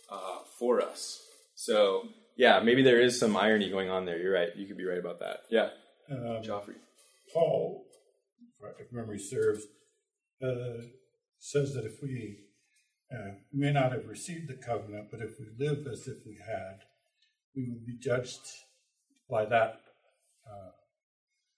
uh, 0.09 0.39
for 0.59 0.81
us. 0.81 1.21
So 1.55 2.09
yeah, 2.35 2.59
maybe 2.59 2.83
there 2.83 2.99
is 2.99 3.17
some 3.17 3.37
irony 3.37 3.69
going 3.69 3.89
on 3.89 4.05
there. 4.05 4.19
You're 4.19 4.33
right. 4.33 4.49
You 4.55 4.67
could 4.67 4.77
be 4.77 4.85
right 4.85 4.99
about 4.99 5.19
that. 5.19 5.41
Yeah, 5.49 5.69
um, 6.11 6.41
Joffrey. 6.43 6.75
Paul, 7.33 7.85
if 8.79 8.91
memory 8.91 9.19
serves, 9.19 9.63
uh, 10.43 10.81
says 11.39 11.73
that 11.73 11.85
if 11.85 12.01
we 12.01 12.37
uh, 13.13 13.31
may 13.51 13.71
not 13.71 13.91
have 13.91 14.07
received 14.07 14.47
the 14.47 14.55
covenant, 14.55 15.09
but 15.11 15.21
if 15.21 15.39
we 15.39 15.45
live 15.63 15.85
as 15.87 16.07
if 16.07 16.25
we 16.25 16.37
had, 16.45 16.79
we 17.55 17.69
would 17.69 17.85
be 17.85 17.97
judged 17.97 18.41
by 19.29 19.45
that 19.45 19.81
uh, 20.47 20.71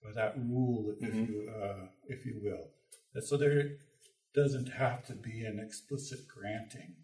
by 0.03 0.11
that 0.13 0.35
rule, 0.37 0.93
if 0.99 1.09
mm-hmm. 1.09 1.31
you 1.31 1.49
uh, 1.49 1.85
if 2.07 2.25
you 2.25 2.39
will. 2.43 2.67
And 3.13 3.23
so 3.23 3.37
there 3.37 3.77
doesn't 4.33 4.67
have 4.73 5.05
to 5.05 5.13
be 5.13 5.45
an 5.45 5.59
explicit 5.59 6.19
granting 6.27 6.95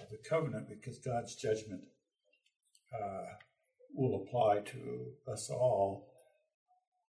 of 0.00 0.10
the 0.10 0.18
covenant 0.28 0.68
because 0.68 0.98
God's 0.98 1.36
judgment 1.36 1.82
uh, 2.92 3.26
will 3.94 4.22
apply 4.22 4.60
to 4.60 5.32
us 5.32 5.50
all. 5.50 6.08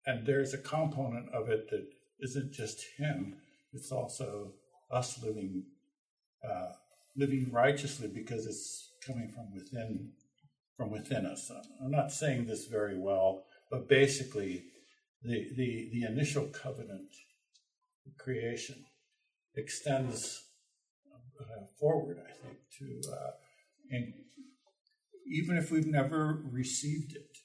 And 0.05 0.25
there's 0.25 0.53
a 0.53 0.59
component 0.59 1.33
of 1.33 1.49
it 1.49 1.69
that 1.71 1.87
isn't 2.19 2.53
just 2.53 2.85
Him; 2.97 3.37
it's 3.73 3.91
also 3.91 4.53
us 4.91 5.21
living 5.23 5.63
uh, 6.43 6.73
living 7.15 7.49
righteously 7.51 8.07
because 8.07 8.45
it's 8.45 8.91
coming 9.05 9.29
from 9.29 9.53
within 9.53 10.11
from 10.77 10.91
within 10.91 11.25
us. 11.25 11.51
I'm 11.83 11.91
not 11.91 12.11
saying 12.11 12.45
this 12.45 12.67
very 12.67 12.97
well, 12.97 13.43
but 13.69 13.89
basically, 13.89 14.63
the 15.23 15.49
the, 15.55 15.89
the 15.91 16.03
initial 16.03 16.47
covenant 16.47 17.13
creation 18.17 18.85
extends 19.55 20.41
uh, 21.39 21.65
forward, 21.79 22.17
I 22.19 22.31
think, 22.31 22.57
to 22.79 23.11
uh, 23.11 23.31
and 23.91 24.13
even 25.27 25.57
if 25.57 25.71
we've 25.71 25.87
never 25.87 26.41
received 26.51 27.15
it 27.15 27.37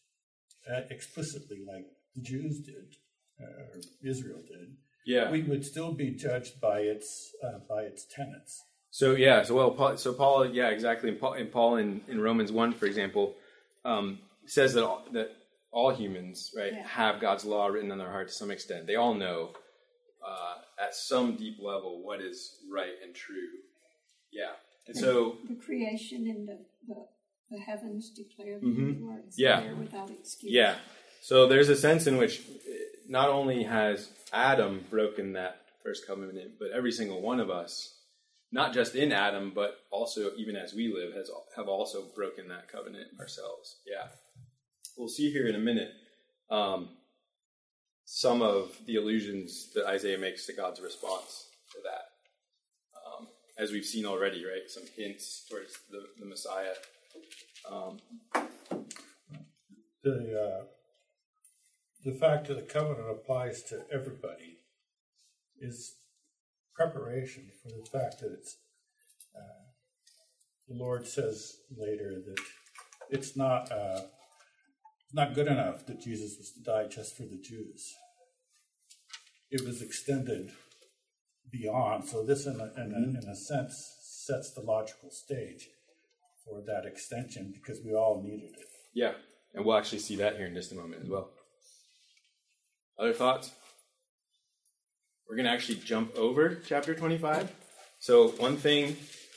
uh, 0.71 0.83
explicitly, 0.91 1.59
like 1.67 1.87
the 2.15 2.23
Jews 2.23 2.61
did 2.61 2.97
uh, 3.41 3.45
or 3.45 3.81
Israel 4.03 4.41
did, 4.47 4.77
yeah, 5.07 5.31
we 5.31 5.43
would 5.43 5.65
still 5.65 5.93
be 5.93 6.11
judged 6.11 6.61
by 6.61 6.81
its 6.81 7.31
uh, 7.45 7.59
by 7.69 7.83
its 7.83 8.07
tenets. 8.07 8.63
So 8.95 9.17
yeah, 9.17 9.43
so 9.43 9.57
well, 9.57 9.73
Paul, 9.73 9.97
so 9.97 10.13
Paul, 10.13 10.47
yeah, 10.47 10.69
exactly. 10.69 11.09
And 11.09 11.19
Paul, 11.19 11.33
and 11.33 11.51
Paul 11.51 11.79
in, 11.79 12.01
in 12.07 12.21
Romans 12.21 12.53
one, 12.53 12.73
for 12.73 12.87
example, 12.87 13.35
um, 13.85 14.21
says 14.47 14.73
that 14.75 14.85
all, 14.85 15.05
that 15.11 15.33
all 15.73 15.93
humans, 15.93 16.53
right, 16.57 16.73
yeah. 16.73 16.87
have 16.87 17.21
God's 17.21 17.45
law 17.45 17.67
written 17.67 17.91
on 17.91 17.99
their 17.99 18.09
heart 18.09 18.29
to 18.29 18.33
some 18.33 18.53
extent. 18.53 18.87
They 18.87 18.95
all 18.95 19.13
know 19.13 19.51
uh, 20.25 20.55
at 20.81 20.95
some 20.95 21.35
deep 21.35 21.57
level 21.61 22.05
what 22.05 22.21
is 22.21 22.55
right 22.73 22.93
and 23.05 23.13
true. 23.13 23.35
Yeah, 24.33 24.53
and, 24.87 24.97
so 24.97 25.39
the 25.49 25.57
creation 25.57 26.29
and 26.29 26.47
the, 26.49 26.59
the, 26.87 27.07
the 27.51 27.59
heavens 27.59 28.11
declare 28.11 28.61
the 28.61 28.67
mm-hmm. 28.67 29.19
Yeah, 29.35 29.73
without 29.73 30.11
excuse. 30.11 30.53
Yeah. 30.53 30.77
So 31.21 31.49
there's 31.49 31.69
a 31.69 31.75
sense 31.75 32.07
in 32.07 32.17
which 32.17 32.43
not 33.09 33.29
only 33.29 33.65
has 33.65 34.09
Adam 34.33 34.85
broken 34.89 35.33
that 35.33 35.63
first 35.83 36.07
covenant, 36.07 36.53
but 36.61 36.71
every 36.71 36.93
single 36.93 37.21
one 37.21 37.41
of 37.41 37.51
us, 37.51 37.94
not 38.55 38.73
just 38.73 38.95
in 38.95 39.11
Adam, 39.11 39.51
but 39.53 39.79
also 39.91 40.31
even 40.37 40.55
as 40.55 40.73
we 40.73 40.87
live, 40.87 41.13
has 41.13 41.29
have 41.57 41.67
also 41.67 42.05
broken 42.15 42.47
that 42.49 42.69
covenant 42.69 43.09
ourselves. 43.19 43.79
Yeah, 43.85 44.07
we'll 44.97 45.09
see 45.09 45.33
here 45.33 45.49
in 45.49 45.57
a 45.57 45.59
minute 45.59 45.91
um, 46.49 46.91
some 48.05 48.43
of 48.43 48.79
the 48.87 48.95
allusions 48.95 49.73
that 49.75 49.87
Isaiah 49.87 50.19
makes 50.19 50.47
to 50.47 50.53
God's 50.53 50.81
response 50.81 51.49
to 51.73 51.79
that, 51.83 52.05
um, 53.05 53.27
as 53.59 53.73
we've 53.73 53.85
seen 53.85 54.07
already. 54.07 54.45
Right, 54.45 54.71
some 54.71 54.85
hints 54.97 55.47
towards 55.51 55.77
the, 55.91 56.05
the 56.21 56.27
Messiah. 56.27 56.75
Um, 57.69 57.99
the 60.05 60.61
uh, 60.63 60.65
the 62.05 62.13
fact 62.13 62.47
that 62.47 62.55
the 62.55 62.73
covenant 62.73 63.11
applies 63.11 63.65
to 63.65 63.85
everybody 63.93 64.59
is 65.59 65.97
preparation 66.75 67.49
for 67.63 67.69
the 67.69 67.87
fact 67.91 68.21
that 68.21 68.33
it's 68.33 68.57
uh, 69.37 69.65
the 70.69 70.75
Lord 70.75 71.07
says 71.07 71.57
later 71.77 72.23
that 72.27 72.41
it's 73.11 73.37
not 73.37 73.71
uh, 73.71 74.03
not 75.13 75.35
good 75.35 75.47
enough 75.47 75.87
that 75.87 76.01
Jesus 76.01 76.37
was 76.39 76.51
to 76.53 76.63
die 76.63 76.87
just 76.89 77.17
for 77.17 77.23
the 77.23 77.41
Jews. 77.41 77.95
It 79.51 79.65
was 79.65 79.83
extended 79.83 80.51
beyond. 81.51 82.09
So 82.09 82.25
this, 82.25 82.47
in 82.47 82.61
a, 82.61 82.65
in 82.81 82.93
a, 82.93 83.23
in 83.23 83.29
a 83.31 83.37
sense, 83.37 83.95
sets 84.03 84.53
the 84.53 84.63
logical 84.63 85.11
stage 85.11 85.69
for 86.45 86.61
that 86.67 86.85
extension 86.87 87.53
because 87.55 87.81
we 87.85 87.95
all 87.95 88.23
needed 88.23 88.51
it. 88.59 88.67
Yeah, 88.93 89.13
and 89.55 89.65
we'll 89.65 89.77
actually 89.77 90.01
see 90.01 90.17
that 90.17 90.37
here 90.37 90.47
in 90.47 90.55
just 90.55 90.73
a 90.73 90.75
moment 90.75 91.03
as 91.03 91.09
well. 91.09 91.31
Other 92.99 93.13
thoughts? 93.13 93.53
We're 95.29 95.37
going 95.37 95.47
to 95.47 95.53
actually 95.53 95.77
jump 95.77 96.15
over 96.17 96.57
chapter 96.67 96.95
25. 96.95 97.51
So, 97.99 98.29
one 98.33 98.57
thing 98.57 98.97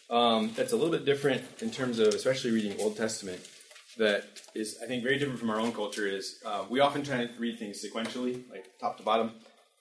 um, 0.10 0.52
that's 0.56 0.74
a 0.74 0.76
little 0.76 0.92
bit 0.92 1.06
different 1.06 1.44
in 1.62 1.72
terms 1.72 2.00
of, 2.00 2.10
especially 2.10 2.52
reading 2.52 2.80
Old 2.80 2.98
Testament, 2.98 3.40
that 3.98 4.26
is, 4.54 4.78
I 4.84 4.86
think, 4.86 5.04
very 5.04 5.18
different 5.18 5.40
from 5.40 5.50
our 5.50 5.60
own 5.60 5.72
culture 5.72 6.06
is 6.06 6.40
uh, 6.46 6.66
we 6.70 6.82
often 6.82 7.04
try 7.04 7.26
to 7.26 7.30
read 7.40 7.58
things 7.58 7.84
sequentially, 7.84 8.50
like 8.52 8.66
top 8.80 8.98
to 8.98 9.04
bottom. 9.04 9.32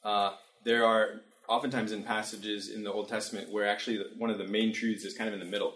Uh, 0.05 0.35
there 0.65 0.87
are 0.87 1.23
oftentimes 1.49 1.93
in 1.93 2.03
passages 2.03 2.71
in 2.71 2.85
the 2.85 2.93
Old 2.93 3.09
Testament 3.09 3.51
where 3.51 3.69
actually 3.69 4.03
one 4.17 4.31
of 4.31 4.39
the 4.39 4.47
main 4.47 4.73
truths 4.73 5.05
is 5.05 5.17
kind 5.17 5.29
of 5.29 5.35
in 5.35 5.41
the 5.41 5.51
middle. 5.51 5.75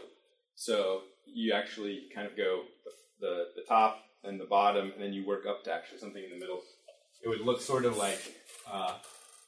So 0.55 1.03
you 1.27 1.53
actually 1.53 2.05
kind 2.15 2.27
of 2.27 2.37
go 2.37 2.63
the, 2.85 3.27
the, 3.27 3.45
the 3.57 3.63
top 3.69 4.05
and 4.25 4.39
the 4.39 4.45
bottom, 4.45 4.93
and 4.93 5.03
then 5.03 5.13
you 5.13 5.27
work 5.27 5.47
up 5.47 5.65
to 5.65 5.73
actually 5.73 5.99
something 5.99 6.23
in 6.23 6.31
the 6.31 6.39
middle. 6.39 6.61
It 7.23 7.29
would 7.29 7.41
look 7.41 7.61
sort 7.61 7.85
of 7.85 7.97
like 7.97 8.21
uh, 8.71 8.95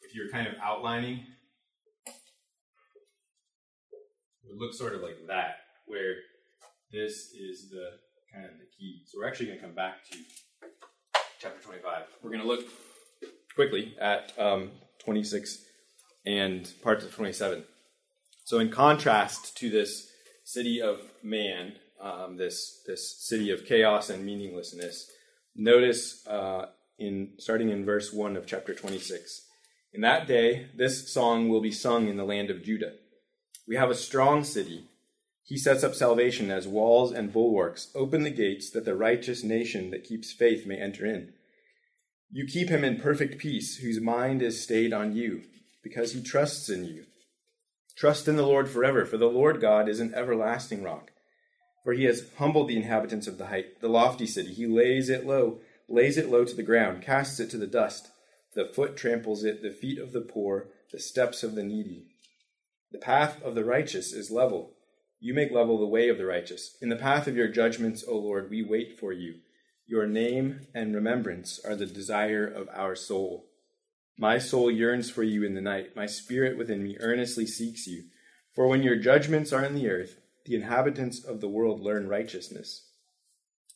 if 0.05 0.15
you're 0.15 0.31
kind 0.31 0.47
of 0.47 0.55
outlining, 0.63 1.21
it 4.43 4.49
would 4.49 4.59
look 4.59 4.75
sort 4.75 4.95
of 4.95 5.03
like 5.03 5.27
that, 5.29 5.57
where 5.87 6.17
this 6.91 7.33
is 7.33 7.71
the 7.71 7.91
kind 8.33 8.45
of 8.45 8.53
the 8.53 8.67
key. 8.79 9.03
So 9.07 9.19
we're 9.19 9.29
actually 9.29 9.47
going 9.47 9.59
to 9.59 9.65
come 9.65 9.75
back 9.75 10.09
to 10.11 10.19
chapter 11.41 11.63
25. 11.63 12.03
We're 12.23 12.31
going 12.31 12.43
to 12.43 12.49
look 12.49 12.67
quickly 13.55 13.95
at 14.01 14.33
um, 14.39 14.71
26 15.05 15.59
and 16.27 16.71
parts 16.83 17.05
of 17.05 17.15
27. 17.15 17.65
So, 18.45 18.59
in 18.59 18.71
contrast 18.71 19.57
to 19.59 19.71
this 19.71 20.09
city 20.45 20.83
of 20.83 21.01
man, 21.23 21.75
um, 22.01 22.37
this 22.37 22.83
this 22.87 23.25
city 23.27 23.51
of 23.51 23.65
chaos 23.65 24.11
and 24.11 24.25
meaninglessness, 24.25 25.11
notice 25.55 26.27
uh, 26.27 26.67
in 26.99 27.33
starting 27.39 27.71
in 27.71 27.85
verse 27.85 28.13
one 28.13 28.37
of 28.37 28.47
chapter 28.47 28.75
26. 28.75 29.43
In 29.95 30.01
that 30.01 30.27
day, 30.27 30.69
this 30.75 31.13
song 31.13 31.51
will 31.51 31.61
be 31.61 31.71
sung 31.71 32.09
in 32.09 32.17
the 32.17 32.25
land 32.25 32.49
of 32.49 32.65
Judah. 32.65 32.95
We 33.69 33.77
have 33.77 33.91
a 33.91 33.95
strong 33.95 34.43
city. 34.43 34.87
He 35.45 35.59
sets 35.59 35.85
up 35.85 35.95
salvation 35.95 36.51
as 36.51 36.67
walls 36.67 37.13
and 37.13 37.31
bulwarks. 37.31 37.91
Open 37.95 38.23
the 38.23 38.31
gates 38.31 38.71
that 38.71 38.87
the 38.87 38.97
righteous 38.97 39.45
nation 39.45 39.91
that 39.91 40.05
keeps 40.05 40.33
faith 40.33 40.67
may 40.67 40.79
enter 40.79 41.05
in. 41.05 41.35
You 42.31 42.47
keep 42.47 42.71
him 42.71 42.85
in 42.85 43.01
perfect 43.01 43.37
peace, 43.39 43.77
whose 43.77 44.01
mind 44.01 44.41
is 44.41 44.63
stayed 44.63 44.95
on 44.95 45.15
you, 45.15 45.43
because 45.83 46.15
he 46.15 46.23
trusts 46.23 46.71
in 46.71 46.87
you. 46.87 47.05
Trust 47.95 48.27
in 48.29 48.37
the 48.37 48.47
Lord 48.47 48.71
forever, 48.71 49.05
for 49.05 49.19
the 49.19 49.27
Lord 49.27 49.61
God 49.61 49.91
is 49.91 50.01
an 50.01 50.15
everlasting 50.15 50.83
rock. 50.83 51.11
For 51.85 51.93
he 51.93 52.05
has 52.05 52.31
humbled 52.39 52.69
the 52.69 52.79
inhabitants 52.79 53.27
of 53.27 53.37
the 53.37 53.49
height, 53.49 53.83
the 53.83 53.89
lofty 53.89 54.27
city. 54.27 54.55
He 54.55 54.67
lays 54.67 55.11
it 55.11 55.27
low, 55.27 55.61
lays 55.87 56.17
it 56.17 56.31
low 56.31 56.47
to 56.47 56.55
the 56.55 56.63
ground, 56.63 57.03
casts 57.03 57.39
it 57.41 57.51
to 57.51 57.59
the 57.59 57.67
dust. 57.67 58.09
The 58.55 58.67
foot 58.67 58.97
tramples 58.97 59.45
it, 59.45 59.63
the 59.63 59.71
feet 59.71 59.99
of 59.99 60.13
the 60.13 60.21
poor, 60.21 60.69
the 60.91 60.99
steps 60.99 61.43
of 61.43 61.55
the 61.55 61.63
needy. 61.63 62.07
The 62.91 62.99
path 62.99 63.43
of 63.43 63.55
the 63.55 63.65
righteous 63.65 64.13
is 64.13 64.31
level. 64.31 64.75
You 65.21 65.33
make 65.33 65.51
level 65.51 65.79
the 65.79 65.87
way 65.87 66.09
of 66.09 66.19
the 66.19 66.27
righteous. 66.27 66.77
In 66.83 66.89
the 66.89 66.97
path 66.97 67.27
of 67.27 67.37
your 67.37 67.49
judgments, 67.49 68.05
O 68.07 68.19
Lord, 68.19 68.51
we 68.51 68.63
wait 68.63 68.99
for 68.99 69.13
you. 69.13 69.37
Your 69.87 70.07
name 70.07 70.67
and 70.75 70.95
remembrance 70.95 71.61
are 71.65 71.77
the 71.77 71.87
desire 71.87 72.47
of 72.47 72.69
our 72.75 72.95
soul. 72.95 73.47
My 74.19 74.39
soul 74.39 74.71
yearns 74.71 75.11
for 75.11 75.23
you 75.23 75.45
in 75.45 75.55
the 75.55 75.61
night. 75.61 75.97
My 75.97 76.07
spirit 76.07 76.59
within 76.59 76.83
me 76.83 76.97
earnestly 77.01 77.47
seeks 77.47 77.87
you. 77.87 78.05
For 78.55 78.67
when 78.67 78.83
your 78.83 78.97
judgments 78.97 79.53
are 79.53 79.65
in 79.65 79.75
the 79.75 79.89
earth, 79.89 80.21
the 80.45 80.55
inhabitants 80.55 81.25
of 81.25 81.41
the 81.41 81.49
world 81.49 81.81
learn 81.81 82.09
righteousness. 82.09 82.89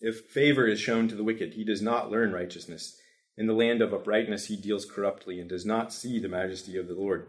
If 0.01 0.27
favor 0.27 0.67
is 0.67 0.81
shown 0.81 1.09
to 1.09 1.15
the 1.15 1.25
wicked, 1.25 1.55
he 1.55 1.65
does 1.65 1.81
not 1.81 2.11
learn 2.11 2.33
righteousness. 2.33 2.99
In 3.39 3.47
the 3.47 3.53
land 3.53 3.83
of 3.83 3.93
uprightness, 3.93 4.47
he 4.47 4.57
deals 4.57 4.87
corruptly 4.87 5.41
and 5.41 5.49
does 5.49 5.67
not 5.67 5.93
see 5.93 6.19
the 6.19 6.29
majesty 6.29 6.77
of 6.79 6.89
the 6.89 6.95
Lord. 6.95 7.27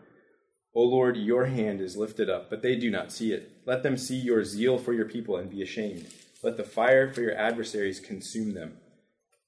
O 0.74 0.82
Lord, 0.84 1.17
your 1.17 1.46
hand 1.46 1.82
is 1.82 1.98
lifted 1.98 2.30
up, 2.30 2.50
but 2.50 2.62
they 2.62 2.76
do 2.76 2.89
not 2.89 3.12
see 3.12 3.34
it. 3.34 3.52
Let 3.65 3.84
them 3.84 3.98
see 3.98 4.15
your 4.15 4.43
zeal 4.43 4.78
for 4.78 4.93
your 4.93 5.06
people 5.06 5.36
and 5.38 5.50
be 5.50 5.62
ashamed. 5.62 6.08
Let 6.43 6.56
the 6.56 6.63
fire 6.63 7.12
for 7.12 7.22
your 7.22 7.36
adversaries 7.36 8.00
consume 8.00 8.54
them. 8.54 8.78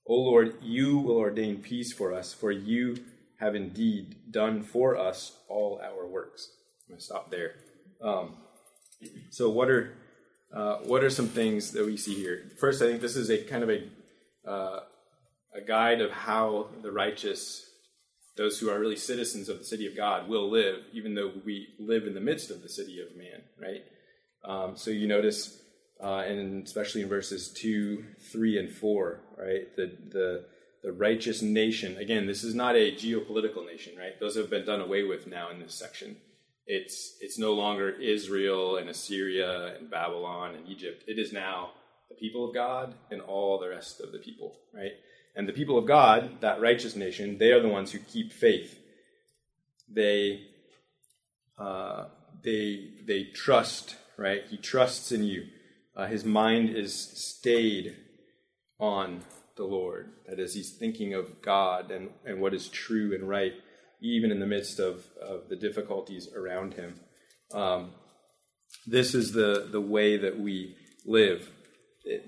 O 0.07 0.15
Lord, 0.15 0.55
you 0.61 0.97
will 0.97 1.17
ordain 1.17 1.57
peace 1.57 1.93
for 1.93 2.13
us, 2.13 2.33
for 2.33 2.51
you 2.51 2.97
have 3.39 3.55
indeed 3.55 4.15
done 4.31 4.63
for 4.63 4.97
us 4.97 5.37
all 5.47 5.79
our 5.83 6.07
works. 6.07 6.49
I'm 6.87 6.93
going 6.93 6.99
to 6.99 7.05
stop 7.05 7.29
there. 7.29 7.53
Um, 8.01 8.35
so, 9.29 9.49
what 9.49 9.69
are 9.69 9.93
uh, 10.51 10.77
what 10.77 11.03
are 11.03 11.11
some 11.11 11.27
things 11.27 11.71
that 11.71 11.85
we 11.85 11.95
see 11.95 12.15
here? 12.15 12.51
First, 12.57 12.81
I 12.81 12.87
think 12.87 13.01
this 13.01 13.15
is 13.15 13.29
a 13.29 13.37
kind 13.37 13.63
of 13.63 13.69
a 13.69 13.83
uh, 14.49 14.79
a 15.53 15.61
guide 15.61 16.01
of 16.01 16.11
how 16.11 16.67
the 16.81 16.91
righteous, 16.91 17.69
those 18.37 18.59
who 18.59 18.69
are 18.69 18.79
really 18.79 18.95
citizens 18.95 19.49
of 19.49 19.59
the 19.59 19.65
city 19.65 19.87
of 19.87 19.95
God, 19.95 20.29
will 20.29 20.49
live, 20.49 20.77
even 20.93 21.15
though 21.15 21.31
we 21.45 21.69
live 21.79 22.05
in 22.05 22.13
the 22.13 22.19
midst 22.19 22.51
of 22.51 22.61
the 22.61 22.69
city 22.69 22.99
of 23.01 23.17
man. 23.17 23.41
Right. 23.59 23.83
Um, 24.43 24.77
so 24.77 24.91
you 24.91 25.07
notice, 25.07 25.59
uh, 26.01 26.19
and 26.19 26.65
especially 26.65 27.01
in 27.01 27.09
verses 27.09 27.51
two, 27.51 28.05
three, 28.31 28.57
and 28.57 28.71
four, 28.71 29.21
right, 29.37 29.75
the 29.75 29.91
the 30.11 30.45
the 30.81 30.91
righteous 30.93 31.41
nation. 31.41 31.97
Again, 31.97 32.25
this 32.25 32.43
is 32.43 32.55
not 32.55 32.75
a 32.75 32.91
geopolitical 32.91 33.65
nation, 33.65 33.97
right? 33.97 34.17
Those 34.19 34.37
have 34.37 34.49
been 34.49 34.65
done 34.65 34.79
away 34.79 35.03
with 35.03 35.27
now 35.27 35.49
in 35.51 35.59
this 35.59 35.73
section. 35.73 36.15
It's 36.65 37.17
it's 37.19 37.37
no 37.37 37.53
longer 37.53 37.89
Israel 37.89 38.77
and 38.77 38.89
Assyria 38.89 39.75
and 39.77 39.89
Babylon 39.89 40.55
and 40.55 40.67
Egypt. 40.69 41.03
It 41.07 41.19
is 41.19 41.33
now 41.33 41.71
the 42.09 42.15
people 42.15 42.47
of 42.47 42.53
God 42.53 42.93
and 43.11 43.21
all 43.21 43.59
the 43.59 43.69
rest 43.69 43.99
of 43.99 44.11
the 44.11 44.19
people, 44.19 44.55
right? 44.73 44.93
And 45.39 45.47
the 45.47 45.53
people 45.53 45.77
of 45.77 45.85
God, 45.85 46.41
that 46.41 46.59
righteous 46.59 46.97
nation, 46.97 47.37
they 47.37 47.53
are 47.53 47.61
the 47.61 47.69
ones 47.69 47.93
who 47.93 47.99
keep 47.99 48.33
faith. 48.33 48.77
They 49.87 50.41
uh, 51.57 52.07
they 52.43 52.89
they 53.05 53.23
trust, 53.23 53.95
right? 54.17 54.41
He 54.49 54.57
trusts 54.57 55.13
in 55.13 55.23
you. 55.23 55.47
Uh, 55.95 56.07
his 56.07 56.25
mind 56.25 56.75
is 56.75 56.93
stayed 56.93 57.95
on 58.81 59.21
the 59.55 59.63
Lord. 59.63 60.09
That 60.27 60.41
is, 60.41 60.55
he's 60.55 60.71
thinking 60.71 61.13
of 61.13 61.41
God 61.41 61.89
and, 61.89 62.09
and 62.25 62.41
what 62.41 62.53
is 62.53 62.67
true 62.67 63.15
and 63.15 63.29
right, 63.29 63.53
even 64.01 64.31
in 64.31 64.41
the 64.41 64.45
midst 64.45 64.77
of, 64.77 65.05
of 65.21 65.47
the 65.47 65.55
difficulties 65.55 66.27
around 66.33 66.73
him. 66.73 66.99
Um, 67.53 67.91
this 68.85 69.15
is 69.15 69.31
the, 69.31 69.69
the 69.71 69.79
way 69.79 70.17
that 70.17 70.37
we 70.37 70.75
live. 71.05 71.49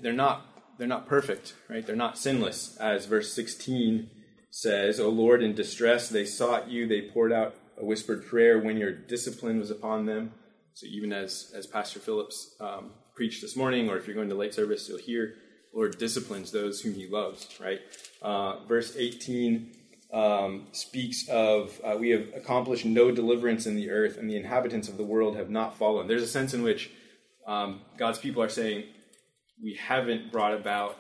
They're 0.01 0.13
not, 0.13 0.45
they're 0.81 0.87
not 0.87 1.05
perfect, 1.05 1.53
right? 1.69 1.85
They're 1.85 1.95
not 1.95 2.17
sinless. 2.17 2.75
As 2.77 3.05
verse 3.05 3.31
16 3.33 4.09
says, 4.49 4.99
O 4.99 5.09
Lord, 5.09 5.43
in 5.43 5.53
distress 5.53 6.09
they 6.09 6.25
sought 6.25 6.71
you, 6.71 6.87
they 6.87 7.01
poured 7.01 7.31
out 7.31 7.53
a 7.77 7.85
whispered 7.85 8.25
prayer 8.25 8.57
when 8.57 8.77
your 8.77 8.91
discipline 8.91 9.59
was 9.59 9.69
upon 9.69 10.07
them. 10.07 10.31
So 10.73 10.87
even 10.87 11.13
as, 11.13 11.53
as 11.55 11.67
Pastor 11.67 11.99
Phillips 11.99 12.55
um, 12.59 12.93
preached 13.13 13.43
this 13.43 13.55
morning, 13.55 13.91
or 13.91 13.97
if 13.97 14.07
you're 14.07 14.15
going 14.15 14.29
to 14.29 14.35
late 14.35 14.55
service, 14.55 14.89
you'll 14.89 14.97
hear 14.97 15.35
Lord 15.71 15.99
disciplines 15.99 16.51
those 16.51 16.81
whom 16.81 16.95
he 16.95 17.05
loves, 17.05 17.47
right? 17.61 17.81
Uh, 18.19 18.65
verse 18.65 18.95
18 18.97 19.75
um, 20.11 20.65
speaks 20.71 21.29
of 21.29 21.79
uh, 21.83 21.95
we 21.95 22.09
have 22.09 22.25
accomplished 22.35 22.85
no 22.85 23.11
deliverance 23.11 23.67
in 23.67 23.75
the 23.75 23.91
earth, 23.91 24.17
and 24.17 24.27
the 24.27 24.35
inhabitants 24.35 24.89
of 24.89 24.97
the 24.97 25.03
world 25.03 25.35
have 25.35 25.51
not 25.51 25.77
fallen. 25.77 26.07
There's 26.07 26.23
a 26.23 26.27
sense 26.27 26.55
in 26.55 26.63
which 26.63 26.89
um, 27.45 27.81
God's 27.99 28.17
people 28.17 28.41
are 28.41 28.49
saying, 28.49 28.85
we 29.61 29.75
haven't 29.75 30.31
brought 30.31 30.53
about 30.53 30.97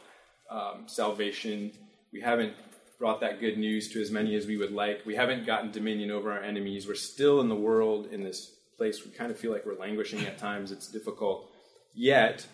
um, 0.49 0.83
salvation, 0.87 1.71
we 2.13 2.21
haven't 2.21 2.53
brought 2.99 3.21
that 3.21 3.39
good 3.39 3.57
news 3.57 3.89
to 3.89 4.01
as 4.01 4.11
many 4.11 4.35
as 4.35 4.45
we 4.45 4.57
would 4.57 4.71
like, 4.71 5.05
we 5.05 5.15
haven't 5.15 5.45
gotten 5.45 5.71
dominion 5.71 6.11
over 6.11 6.31
our 6.31 6.43
enemies, 6.43 6.87
we're 6.87 6.95
still 6.95 7.41
in 7.41 7.49
the 7.49 7.55
world 7.55 8.07
in 8.11 8.23
this 8.23 8.51
place. 8.77 9.05
We 9.05 9.11
kind 9.11 9.31
of 9.31 9.37
feel 9.37 9.51
like 9.51 9.65
we're 9.65 9.77
languishing 9.77 10.25
at 10.25 10.37
times, 10.37 10.71
it's 10.71 10.87
difficult. 10.87 11.49
Yet, 11.93 12.47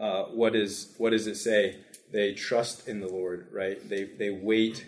uh, 0.00 0.24
what 0.24 0.56
is 0.56 0.94
what 0.98 1.10
does 1.10 1.26
it 1.26 1.36
say? 1.36 1.78
They 2.12 2.34
trust 2.34 2.88
in 2.88 3.00
the 3.00 3.08
Lord, 3.08 3.48
right? 3.52 3.78
They 3.88 4.04
they 4.04 4.30
wait 4.30 4.86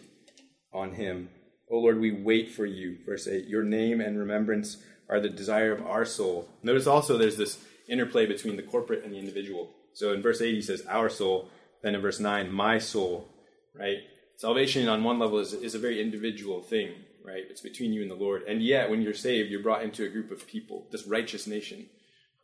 on 0.72 0.94
Him. 0.94 1.28
Oh 1.70 1.78
Lord, 1.78 2.00
we 2.00 2.12
wait 2.12 2.50
for 2.50 2.66
you. 2.66 2.98
Verse 3.06 3.28
eight. 3.28 3.46
Your 3.46 3.62
name 3.62 4.00
and 4.00 4.18
remembrance 4.18 4.78
are 5.08 5.20
the 5.20 5.28
desire 5.28 5.72
of 5.72 5.86
our 5.86 6.04
soul. 6.04 6.48
Notice 6.62 6.86
also 6.86 7.16
there's 7.16 7.36
this 7.36 7.58
interplay 7.88 8.26
between 8.26 8.56
the 8.56 8.62
corporate 8.62 9.04
and 9.04 9.12
the 9.12 9.18
individual. 9.18 9.70
So 9.96 10.12
in 10.12 10.20
verse 10.20 10.42
eight 10.42 10.54
he 10.54 10.60
says 10.60 10.84
our 10.90 11.08
soul. 11.08 11.48
Then 11.82 11.94
in 11.94 12.02
verse 12.02 12.20
nine, 12.20 12.52
my 12.52 12.78
soul, 12.78 13.28
right? 13.74 14.00
Salvation 14.36 14.88
on 14.88 15.02
one 15.02 15.18
level 15.18 15.38
is, 15.38 15.54
is 15.54 15.74
a 15.74 15.78
very 15.78 16.02
individual 16.02 16.60
thing, 16.60 16.90
right? 17.24 17.44
It's 17.48 17.62
between 17.62 17.94
you 17.94 18.02
and 18.02 18.10
the 18.10 18.14
Lord. 18.26 18.42
And 18.42 18.62
yet, 18.62 18.90
when 18.90 19.00
you're 19.00 19.14
saved, 19.14 19.50
you're 19.50 19.62
brought 19.62 19.82
into 19.82 20.04
a 20.04 20.10
group 20.10 20.30
of 20.30 20.46
people, 20.46 20.86
this 20.92 21.06
righteous 21.06 21.46
nation 21.46 21.86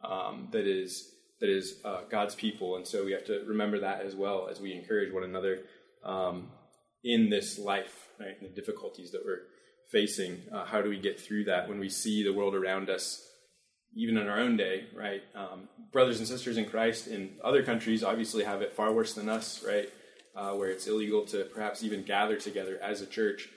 um, 0.03 0.49
that 0.53 0.67
is 0.67 1.13
that 1.41 1.51
is 1.51 1.79
uh, 1.85 2.03
God's 2.11 2.35
people. 2.35 2.77
And 2.77 2.87
so 2.87 3.05
we 3.05 3.13
have 3.13 3.27
to 3.27 3.45
remember 3.47 3.81
that 3.81 4.01
as 4.01 4.15
well 4.15 4.49
as 4.51 4.59
we 4.59 4.73
encourage 4.73 5.13
one 5.13 5.25
another 5.25 5.59
um, 6.05 6.49
in 7.05 7.29
this 7.29 7.59
life, 7.59 8.09
right? 8.19 8.41
And 8.41 8.49
the 8.49 8.55
difficulties 8.55 9.11
that 9.11 9.27
we're 9.27 9.43
facing. 9.91 10.41
Uh, 10.51 10.65
how 10.65 10.81
do 10.81 10.89
we 10.89 10.99
get 10.99 11.21
through 11.21 11.45
that 11.45 11.69
when 11.69 11.79
we 11.79 11.91
see 11.91 12.23
the 12.23 12.33
world 12.33 12.55
around 12.55 12.89
us, 12.89 13.29
even 13.95 14.17
in 14.17 14.29
our 14.29 14.41
own 14.41 14.57
day, 14.57 14.85
right? 14.95 15.23
Um, 15.35 15.69
brothers 15.93 16.19
and 16.19 16.27
sisters 16.27 16.57
in 16.57 16.67
Christ 16.67 17.07
in 17.07 17.35
other 17.45 17.63
countries 17.63 18.03
obviously 18.03 18.45
have 18.45 18.63
it 18.63 18.73
far 18.73 18.93
worse 18.93 19.15
than 19.15 19.29
us, 19.29 19.65
right? 19.67 19.89
Uh, 20.35 20.53
where 20.53 20.71
it's 20.71 20.87
illegal 20.87 21.25
to 21.27 21.45
perhaps 21.45 21.83
even 21.83 22.03
gather 22.03 22.37
together 22.37 22.79
as 22.83 23.03
a 23.03 23.07
church. 23.07 23.49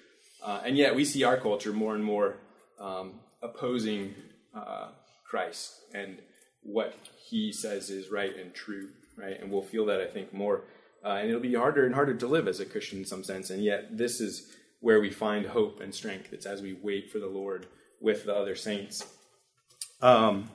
Uh, 0.43 0.62
and 0.65 0.78
yet 0.78 0.95
we 0.95 1.06
see 1.06 1.24
our 1.24 1.38
culture 1.38 1.71
more 1.71 1.95
and 1.95 2.04
more 2.04 2.36
um, 2.80 3.13
opposing 3.41 4.13
uh, 4.54 4.89
Christ 5.26 5.74
and 5.93 6.17
what 6.63 6.95
he 7.30 7.52
says 7.52 7.89
is 7.89 8.10
right 8.10 8.36
and 8.36 8.54
true, 8.54 8.89
right? 9.17 9.39
And 9.39 9.52
we'll 9.52 9.62
feel 9.62 9.86
that, 9.86 10.02
I 10.02 10.08
think, 10.08 10.34
more. 10.34 10.63
Uh, 11.04 11.17
and 11.19 11.30
it'll 11.30 11.39
be 11.41 11.54
harder 11.54 11.86
and 11.86 11.93
harder 11.93 12.15
to 12.15 12.28
live 12.28 12.48
as 12.48 12.60
a 12.60 12.65
Christian 12.65 13.00
in 13.00 13.06
some 13.06 13.24
sense. 13.24 13.50
And 13.52 13.63
yet, 13.63 13.98
this 13.98 14.19
is 14.19 14.52
where 14.82 15.00
we 15.00 15.12
find 15.12 15.45
hope 15.45 15.80
and 15.80 15.93
strength. 15.93 16.34
It's 16.34 16.45
as 16.45 16.62
we 16.62 16.74
wait 16.74 17.12
for 17.12 17.19
the 17.19 17.28
Lord 17.28 17.67
with 18.02 18.26
the 18.26 18.36
other 18.36 18.56
saints. 18.56 19.06
Um, 20.05 20.51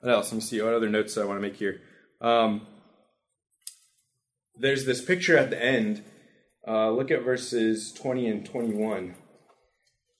what 0.00 0.12
else? 0.12 0.30
Let 0.30 0.34
me 0.34 0.40
see. 0.42 0.60
What 0.60 0.74
other 0.74 0.90
notes 0.90 1.16
I 1.16 1.24
want 1.24 1.38
to 1.38 1.40
make 1.40 1.56
here? 1.56 1.80
Um, 2.20 2.66
there's 4.54 4.84
this 4.84 5.02
picture 5.02 5.38
at 5.38 5.48
the 5.48 5.64
end. 5.64 6.04
Uh, 6.68 6.90
look 6.90 7.10
at 7.10 7.22
verses 7.22 7.90
20 7.92 8.28
and 8.28 8.44
21 8.44 9.14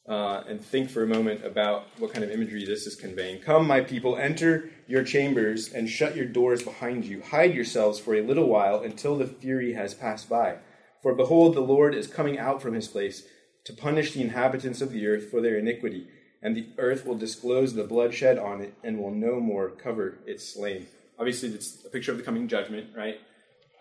uh, 0.09 0.43
and 0.49 0.65
think 0.65 0.89
for 0.89 1.03
a 1.03 1.07
moment 1.07 1.45
about 1.45 1.85
what 1.99 2.15
kind 2.15 2.25
of 2.25 2.31
imagery 2.31 2.65
this 2.65 2.87
is 2.87 2.97
conveying. 2.97 3.43
Come, 3.43 3.67
my 3.67 3.83
people, 3.83 4.17
enter 4.17 4.71
your 4.87 5.05
chambers 5.05 5.71
and 5.71 5.87
shut 5.87 6.17
your 6.17 6.25
doors 6.25 6.63
behind 6.63 7.05
you. 7.05 7.21
Hide 7.21 7.55
yourselves 7.55 7.99
for 7.99 8.15
a 8.15 8.23
little 8.23 8.49
while 8.49 8.81
until 8.81 9.19
the 9.19 9.27
fury 9.27 9.75
has 9.75 9.93
passed 9.93 10.31
by. 10.31 10.57
For 11.03 11.15
behold, 11.15 11.55
the 11.55 11.61
Lord 11.61 11.95
is 11.95 12.07
coming 12.07 12.39
out 12.39 12.63
from 12.63 12.73
his 12.73 12.89
place 12.89 13.25
to 13.65 13.75
punish 13.75 14.15
the 14.15 14.23
inhabitants 14.23 14.81
of 14.81 14.93
the 14.93 15.07
earth 15.07 15.31
for 15.31 15.43
their 15.43 15.59
iniquity, 15.59 16.09
and 16.45 16.57
the 16.57 16.69
earth 16.79 17.05
will 17.05 17.17
disclose 17.17 17.75
the 17.75 17.83
bloodshed 17.83 18.39
on 18.39 18.61
it 18.61 18.75
and 18.85 18.99
will 18.99 19.11
no 19.11 19.41
more 19.41 19.71
cover 19.71 20.19
its 20.27 20.55
slain. 20.55 20.87
Obviously, 21.19 21.49
it's 21.49 21.85
a 21.85 21.91
picture 21.91 22.13
of 22.13 22.19
the 22.19 22.25
coming 22.25 22.47
judgment, 22.47 22.91
right? 22.97 23.17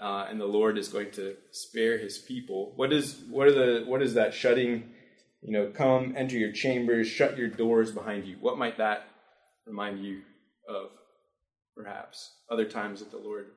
Uh, 0.01 0.25
and 0.27 0.41
the 0.41 0.45
Lord 0.45 0.79
is 0.79 0.87
going 0.87 1.11
to 1.11 1.35
spare 1.51 1.99
his 1.99 2.17
people. 2.17 2.73
What 2.75 2.91
is 2.91 3.21
what 3.29 3.47
are 3.47 3.51
the 3.51 3.85
what 3.85 4.01
is 4.01 4.15
that 4.15 4.33
shutting? 4.33 4.89
you 5.43 5.51
know, 5.51 5.67
come, 5.67 6.13
enter 6.15 6.37
your 6.37 6.53
chambers, 6.53 7.07
shut 7.07 7.37
your 7.37 7.49
doors 7.49 7.91
behind 7.91 8.25
you. 8.25 8.37
What 8.39 8.57
might 8.57 8.77
that 8.77 9.07
remind 9.67 10.03
you 10.03 10.21
of, 10.69 10.89
perhaps? 11.75 12.31
Other 12.49 12.65
times 12.65 12.99
that 12.99 13.11
the 13.11 13.17
Lord 13.17 13.47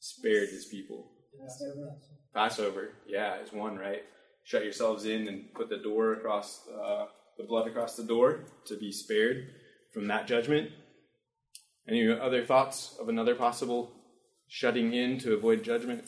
spared 0.00 0.48
his 0.48 0.66
people. 0.66 1.12
Passover, 1.40 1.96
Passover 2.34 2.88
yeah, 3.06 3.40
is 3.40 3.52
one, 3.52 3.76
right? 3.76 4.02
Shut 4.42 4.64
yourselves 4.64 5.04
in 5.04 5.28
and 5.28 5.54
put 5.54 5.68
the 5.68 5.76
door 5.76 6.14
across, 6.14 6.66
uh, 6.68 7.06
the 7.38 7.44
blood 7.44 7.66
across 7.66 7.96
the 7.96 8.02
door 8.02 8.40
to 8.66 8.76
be 8.76 8.92
spared 8.92 9.48
from 9.92 10.08
that 10.08 10.26
judgment. 10.26 10.70
Any 11.88 12.06
other 12.10 12.44
thoughts 12.44 12.96
of 13.00 13.08
another 13.08 13.34
possible 13.34 13.92
shutting 14.48 14.92
in 14.92 15.18
to 15.20 15.34
avoid 15.34 15.62
judgment? 15.62 16.04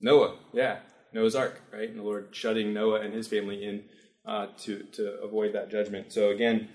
Noah, 0.00 0.36
yeah. 0.52 0.78
Noah's 1.12 1.34
Ark, 1.34 1.60
right? 1.72 1.88
And 1.88 1.98
the 1.98 2.02
Lord 2.02 2.28
shutting 2.32 2.72
Noah 2.72 3.00
and 3.00 3.14
his 3.14 3.26
family 3.26 3.64
in 3.64 3.84
uh, 4.26 4.48
to, 4.58 4.84
to 4.92 5.20
avoid 5.22 5.54
that 5.54 5.70
judgment. 5.70 6.12
So 6.12 6.30
again, 6.30 6.68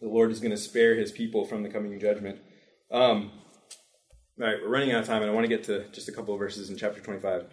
the 0.00 0.08
Lord 0.08 0.30
is 0.30 0.40
going 0.40 0.52
to 0.52 0.56
spare 0.56 0.94
his 0.94 1.10
people 1.10 1.44
from 1.44 1.62
the 1.62 1.68
coming 1.68 1.98
judgment. 1.98 2.38
Um, 2.90 3.32
all 4.40 4.46
right, 4.46 4.56
we're 4.62 4.68
running 4.68 4.92
out 4.92 5.00
of 5.00 5.06
time, 5.06 5.22
and 5.22 5.30
I 5.30 5.34
want 5.34 5.44
to 5.44 5.48
get 5.48 5.64
to 5.64 5.84
just 5.90 6.08
a 6.08 6.12
couple 6.12 6.34
of 6.34 6.40
verses 6.40 6.70
in 6.70 6.76
chapter 6.76 7.00
25. 7.00 7.46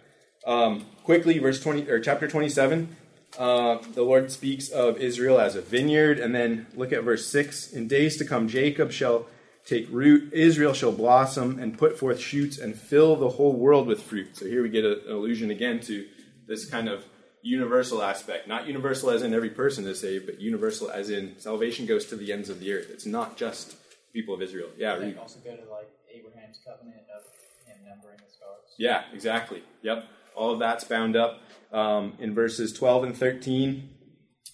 Um, 0.46 0.86
quickly, 1.04 1.38
verse 1.38 1.60
20 1.60 1.88
or 1.88 2.00
chapter 2.00 2.28
27. 2.28 2.96
Uh, 3.38 3.78
the 3.94 4.02
Lord 4.02 4.30
speaks 4.30 4.68
of 4.68 4.98
Israel 4.98 5.40
as 5.40 5.56
a 5.56 5.62
vineyard, 5.62 6.18
and 6.18 6.34
then 6.34 6.66
look 6.74 6.92
at 6.92 7.02
verse 7.02 7.26
6. 7.26 7.72
In 7.72 7.88
days 7.88 8.16
to 8.18 8.24
come, 8.24 8.48
Jacob 8.48 8.92
shall 8.92 9.26
take 9.64 9.86
root, 9.90 10.32
Israel 10.32 10.74
shall 10.74 10.92
blossom 10.92 11.58
and 11.58 11.78
put 11.78 11.98
forth 11.98 12.18
shoots 12.18 12.58
and 12.58 12.76
fill 12.76 13.16
the 13.16 13.30
whole 13.30 13.54
world 13.54 13.86
with 13.86 14.02
fruit. 14.02 14.36
So 14.36 14.46
here 14.46 14.62
we 14.62 14.68
get 14.68 14.84
a, 14.84 15.04
an 15.06 15.12
allusion 15.12 15.50
again 15.50 15.80
to 15.82 16.06
this 16.46 16.68
kind 16.68 16.88
of 16.88 17.04
universal 17.42 18.02
aspect. 18.02 18.48
Not 18.48 18.66
universal 18.66 19.10
as 19.10 19.22
in 19.22 19.32
every 19.32 19.50
person 19.50 19.86
is 19.86 20.00
saved, 20.00 20.26
but 20.26 20.40
universal 20.40 20.90
as 20.90 21.10
in 21.10 21.38
salvation 21.38 21.86
goes 21.86 22.06
to 22.06 22.16
the 22.16 22.32
ends 22.32 22.48
of 22.48 22.60
the 22.60 22.72
earth. 22.72 22.90
It's 22.90 23.06
not 23.06 23.36
just 23.36 23.76
people 24.12 24.34
of 24.34 24.42
Israel. 24.42 24.68
Yeah, 24.76 24.96
read. 24.96 25.16
also 25.18 25.40
go 25.40 25.56
to 25.56 25.70
like 25.70 25.88
Abraham's 26.12 26.60
covenant 26.64 27.02
of 27.14 27.22
him 27.66 27.78
numbering 27.88 28.18
the 28.18 28.32
stars. 28.32 28.74
Yeah, 28.78 29.04
exactly. 29.12 29.62
Yep. 29.82 30.04
All 30.34 30.52
of 30.52 30.58
that's 30.58 30.84
bound 30.84 31.16
up 31.16 31.40
um, 31.72 32.14
in 32.18 32.34
verses 32.34 32.72
12 32.72 33.04
and 33.04 33.16
13. 33.16 33.88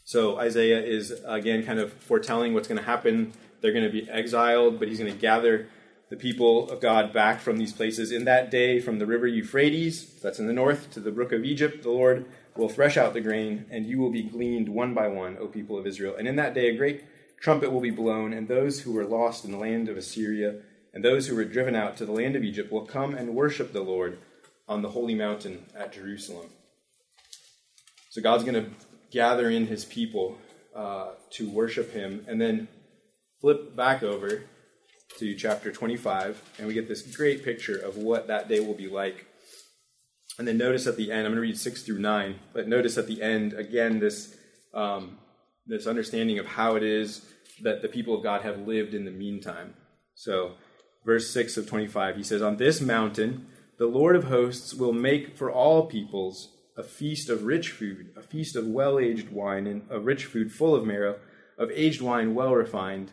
So 0.04 0.38
Isaiah 0.38 0.83
is 0.83 1.12
again 1.26 1.64
kind 1.64 1.78
of 1.78 1.92
foretelling 1.92 2.54
what's 2.54 2.68
going 2.68 2.78
to 2.78 2.85
happen 2.85 3.33
they're 3.61 3.72
going 3.72 3.85
to 3.85 3.90
be 3.90 4.09
exiled, 4.09 4.78
but 4.78 4.88
he's 4.88 4.98
going 4.98 5.12
to 5.12 5.18
gather 5.18 5.68
the 6.11 6.16
people 6.16 6.70
of 6.70 6.81
God 6.81 7.12
back 7.12 7.40
from 7.40 7.59
these 7.59 7.72
places. 7.72 8.12
In 8.12 8.24
that 8.24 8.50
day, 8.50 8.81
from 8.81 8.98
the 8.98 9.07
river 9.07 9.26
Euphrates, 9.26 10.14
that's 10.20 10.38
in 10.38 10.46
the 10.46 10.52
north, 10.52 10.90
to 10.92 11.00
the 11.00 11.11
brook 11.11 11.33
of 11.33 11.44
Egypt, 11.44 11.83
the 11.83 11.90
Lord 11.90 12.26
will 12.57 12.68
thresh 12.68 12.96
out 12.96 13.12
the 13.12 13.20
grain, 13.20 13.66
and 13.70 13.87
you 13.87 13.98
will 13.98 14.11
be 14.11 14.22
gleaned 14.22 14.68
one 14.68 14.94
by 14.94 15.09
one, 15.09 15.37
O 15.38 15.46
people 15.46 15.78
of 15.78 15.87
Israel. 15.87 16.14
And 16.16 16.26
in 16.26 16.37
that 16.37 16.54
day, 16.54 16.68
a 16.68 16.76
great 16.76 17.04
trumpet 17.40 17.72
will 17.72 17.81
be 17.81 17.90
blown, 17.90 18.33
and 18.33 18.48
those 18.48 18.81
who 18.81 18.92
were 18.92 19.04
lost 19.04 19.44
in 19.44 19.52
the 19.52 19.59
land 19.59 19.88
of 19.88 19.96
Assyria 19.96 20.57
and 20.94 21.04
those 21.04 21.26
who 21.26 21.37
were 21.37 21.44
driven 21.44 21.74
out 21.74 21.96
to 21.98 22.07
the 22.07 22.12
land 22.12 22.35
of 22.35 22.42
Egypt 22.42 22.72
will 22.72 22.87
come 22.87 23.14
and 23.14 23.35
worship 23.35 23.72
the 23.72 23.83
Lord 23.83 24.18
on 24.66 24.83
the 24.83 24.90
holy 24.90 25.14
mountain 25.14 25.66
at 25.76 25.92
Jerusalem. 25.92 26.48
So 28.18 28.22
God's 28.22 28.42
going 28.42 28.64
to 28.64 28.68
gather 29.12 29.48
in 29.48 29.68
his 29.68 29.85
people 29.85 30.38
uh, 30.74 31.11
to 31.35 31.48
worship 31.48 31.92
him, 31.92 32.24
and 32.26 32.40
then 32.40 32.66
flip 33.40 33.76
back 33.76 34.02
over 34.02 34.42
to 35.18 35.37
chapter 35.37 35.70
25, 35.70 36.42
and 36.59 36.66
we 36.66 36.74
get 36.74 36.88
this 36.88 37.02
great 37.14 37.44
picture 37.44 37.78
of 37.78 37.96
what 37.96 38.26
that 38.26 38.48
day 38.48 38.59
will 38.59 38.74
be 38.74 38.88
like. 38.88 39.26
And 40.37 40.48
then 40.48 40.59
notice 40.59 40.88
at 40.88 40.96
the 40.96 41.12
end, 41.12 41.26
I'm 41.26 41.33
going 41.33 41.37
to 41.37 41.42
read 41.42 41.57
6 41.57 41.83
through 41.85 42.00
9, 42.00 42.40
but 42.52 42.66
notice 42.66 42.98
at 42.98 43.07
the 43.07 43.22
end, 43.22 43.52
again, 43.52 44.00
this, 44.00 44.35
um, 44.74 45.18
this 45.64 45.87
understanding 45.87 46.40
of 46.40 46.46
how 46.46 46.74
it 46.74 46.83
is 46.83 47.24
that 47.62 47.83
the 47.83 47.88
people 47.88 48.16
of 48.16 48.24
God 48.24 48.42
have 48.42 48.66
lived 48.66 48.94
in 48.94 49.04
the 49.04 49.12
meantime. 49.12 49.74
So, 50.16 50.54
verse 51.07 51.31
6 51.31 51.57
of 51.57 51.68
25, 51.68 52.16
he 52.16 52.24
says, 52.24 52.42
On 52.42 52.57
this 52.57 52.81
mountain, 52.81 53.46
the 53.78 53.87
Lord 53.87 54.16
of 54.16 54.24
hosts 54.24 54.74
will 54.74 54.92
make 54.92 55.37
for 55.37 55.52
all 55.52 55.87
peoples 55.87 56.48
a 56.79 56.83
feast 56.83 57.29
of 57.29 57.43
rich 57.43 57.71
food, 57.71 58.12
a 58.17 58.23
feast 58.23 58.57
of 58.57 58.67
well 58.67 58.99
aged 58.99 59.29
wine, 59.29 59.67
and 59.67 59.83
a 59.91 60.01
rich 60.01 60.25
food 60.25 60.51
full 60.51 60.75
of 60.75 60.87
marrow, 60.87 61.19
of 61.59 61.71
aged 61.73 62.01
wine 62.01 62.35
well 62.35 62.55
refined 62.55 63.11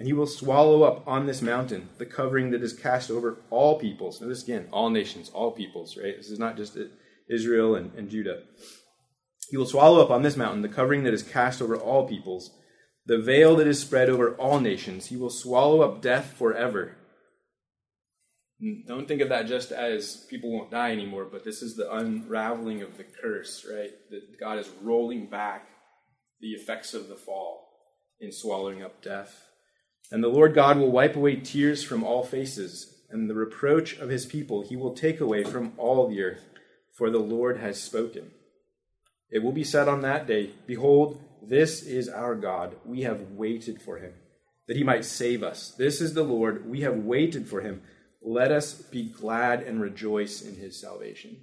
and 0.00 0.06
he 0.06 0.12
will 0.12 0.26
swallow 0.26 0.82
up 0.82 1.06
on 1.06 1.26
this 1.26 1.42
mountain 1.42 1.88
the 1.98 2.06
covering 2.06 2.50
that 2.52 2.62
is 2.62 2.72
cast 2.72 3.10
over 3.10 3.36
all 3.50 3.78
peoples. 3.78 4.20
Notice 4.20 4.42
again, 4.42 4.66
all 4.72 4.88
nations, 4.88 5.30
all 5.30 5.52
peoples, 5.52 5.96
right? 5.96 6.16
This 6.16 6.30
is 6.30 6.38
not 6.38 6.56
just 6.56 6.78
Israel 7.28 7.74
and, 7.74 7.92
and 7.94 8.08
Judah. 8.08 8.44
He 9.50 9.56
will 9.56 9.66
swallow 9.66 10.00
up 10.02 10.10
on 10.10 10.22
this 10.22 10.38
mountain 10.38 10.62
the 10.62 10.68
covering 10.68 11.02
that 11.04 11.14
is 11.14 11.22
cast 11.22 11.60
over 11.60 11.76
all 11.76 12.08
peoples, 12.08 12.50
the 13.04 13.18
veil 13.18 13.56
that 13.56 13.66
is 13.66 13.80
spread 13.80 14.08
over 14.08 14.34
all 14.36 14.58
nations. 14.58 15.06
He 15.06 15.16
will 15.16 15.30
swallow 15.30 15.82
up 15.82 16.00
death 16.00 16.32
forever. 16.32 16.96
Don't 18.86 19.08
think 19.08 19.22
of 19.22 19.30
that 19.30 19.46
just 19.46 19.72
as 19.72 20.16
people 20.28 20.50
won't 20.50 20.70
die 20.70 20.92
anymore, 20.92 21.24
but 21.24 21.44
this 21.44 21.62
is 21.62 21.76
the 21.76 21.90
unraveling 21.92 22.82
of 22.82 22.98
the 22.98 23.04
curse, 23.04 23.66
right? 23.70 23.90
That 24.10 24.38
God 24.38 24.58
is 24.58 24.68
rolling 24.82 25.26
back 25.26 25.66
the 26.40 26.52
effects 26.52 26.92
of 26.92 27.08
the 27.08 27.16
fall 27.16 27.68
in 28.20 28.32
swallowing 28.32 28.82
up 28.82 29.02
death. 29.02 29.46
And 30.10 30.22
the 30.22 30.28
Lord 30.28 30.54
God 30.54 30.76
will 30.76 30.90
wipe 30.90 31.16
away 31.16 31.36
tears 31.36 31.82
from 31.82 32.04
all 32.04 32.22
faces, 32.22 33.02
and 33.08 33.30
the 33.30 33.34
reproach 33.34 33.96
of 33.98 34.10
his 34.10 34.26
people 34.26 34.62
he 34.62 34.76
will 34.76 34.94
take 34.94 35.20
away 35.20 35.42
from 35.42 35.72
all 35.78 36.08
the 36.08 36.22
earth, 36.22 36.44
for 36.92 37.10
the 37.10 37.18
Lord 37.18 37.58
has 37.58 37.82
spoken. 37.82 38.30
It 39.30 39.42
will 39.42 39.52
be 39.52 39.64
said 39.64 39.88
on 39.88 40.02
that 40.02 40.26
day, 40.26 40.50
Behold, 40.66 41.22
this 41.42 41.82
is 41.82 42.08
our 42.08 42.34
God. 42.34 42.76
We 42.84 43.02
have 43.02 43.30
waited 43.30 43.80
for 43.80 43.98
him, 43.98 44.12
that 44.66 44.76
he 44.76 44.84
might 44.84 45.04
save 45.04 45.42
us. 45.42 45.70
This 45.78 46.02
is 46.02 46.12
the 46.12 46.24
Lord. 46.24 46.68
We 46.68 46.82
have 46.82 46.96
waited 46.96 47.48
for 47.48 47.62
him. 47.62 47.82
Let 48.22 48.52
us 48.52 48.74
be 48.74 49.04
glad 49.04 49.62
and 49.62 49.80
rejoice 49.80 50.42
in 50.42 50.54
his 50.56 50.80
salvation. 50.80 51.38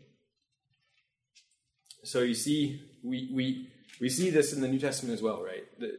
So 2.04 2.22
you 2.22 2.36
see, 2.36 2.82
we, 3.04 3.32
we, 3.34 3.68
we 4.00 4.10
see 4.10 4.30
this 4.30 4.54
in 4.54 4.62
the 4.62 4.68
New 4.68 4.80
Testament 4.80 5.14
as 5.14 5.22
well, 5.22 5.44
right? 5.44 5.64
The, 5.80 5.98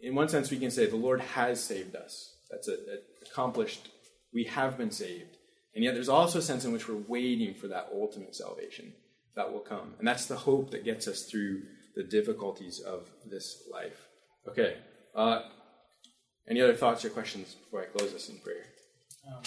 in 0.00 0.14
one 0.14 0.28
sense, 0.28 0.50
we 0.50 0.58
can 0.58 0.70
say 0.70 0.86
the 0.86 0.96
Lord 0.96 1.20
has 1.20 1.62
saved 1.62 1.96
us. 1.96 2.36
That's 2.50 2.68
a, 2.68 2.72
a 2.72 3.28
accomplished. 3.30 3.88
We 4.32 4.44
have 4.44 4.76
been 4.78 4.90
saved. 4.90 5.36
And 5.74 5.84
yet, 5.84 5.94
there's 5.94 6.08
also 6.08 6.38
a 6.38 6.42
sense 6.42 6.64
in 6.64 6.72
which 6.72 6.88
we're 6.88 6.96
waiting 7.08 7.54
for 7.54 7.68
that 7.68 7.88
ultimate 7.92 8.34
salvation. 8.34 8.92
that 9.38 9.52
will 9.52 9.60
come. 9.60 9.94
And 9.98 10.06
that's 10.06 10.26
the 10.26 10.36
hope 10.36 10.70
that 10.72 10.84
gets 10.84 11.08
us 11.08 11.22
through 11.22 11.62
the 11.94 12.02
difficulties 12.02 12.80
of 12.80 13.08
this 13.24 13.62
life. 13.72 14.06
Okay. 14.48 14.76
Uh, 15.14 15.42
any 16.48 16.60
other 16.60 16.74
thoughts 16.74 17.04
or 17.04 17.10
questions 17.10 17.54
before 17.54 17.82
I 17.82 17.86
close 17.86 18.12
this 18.12 18.28
in 18.28 18.38
prayer? 18.38 18.64
Um, 19.26 19.42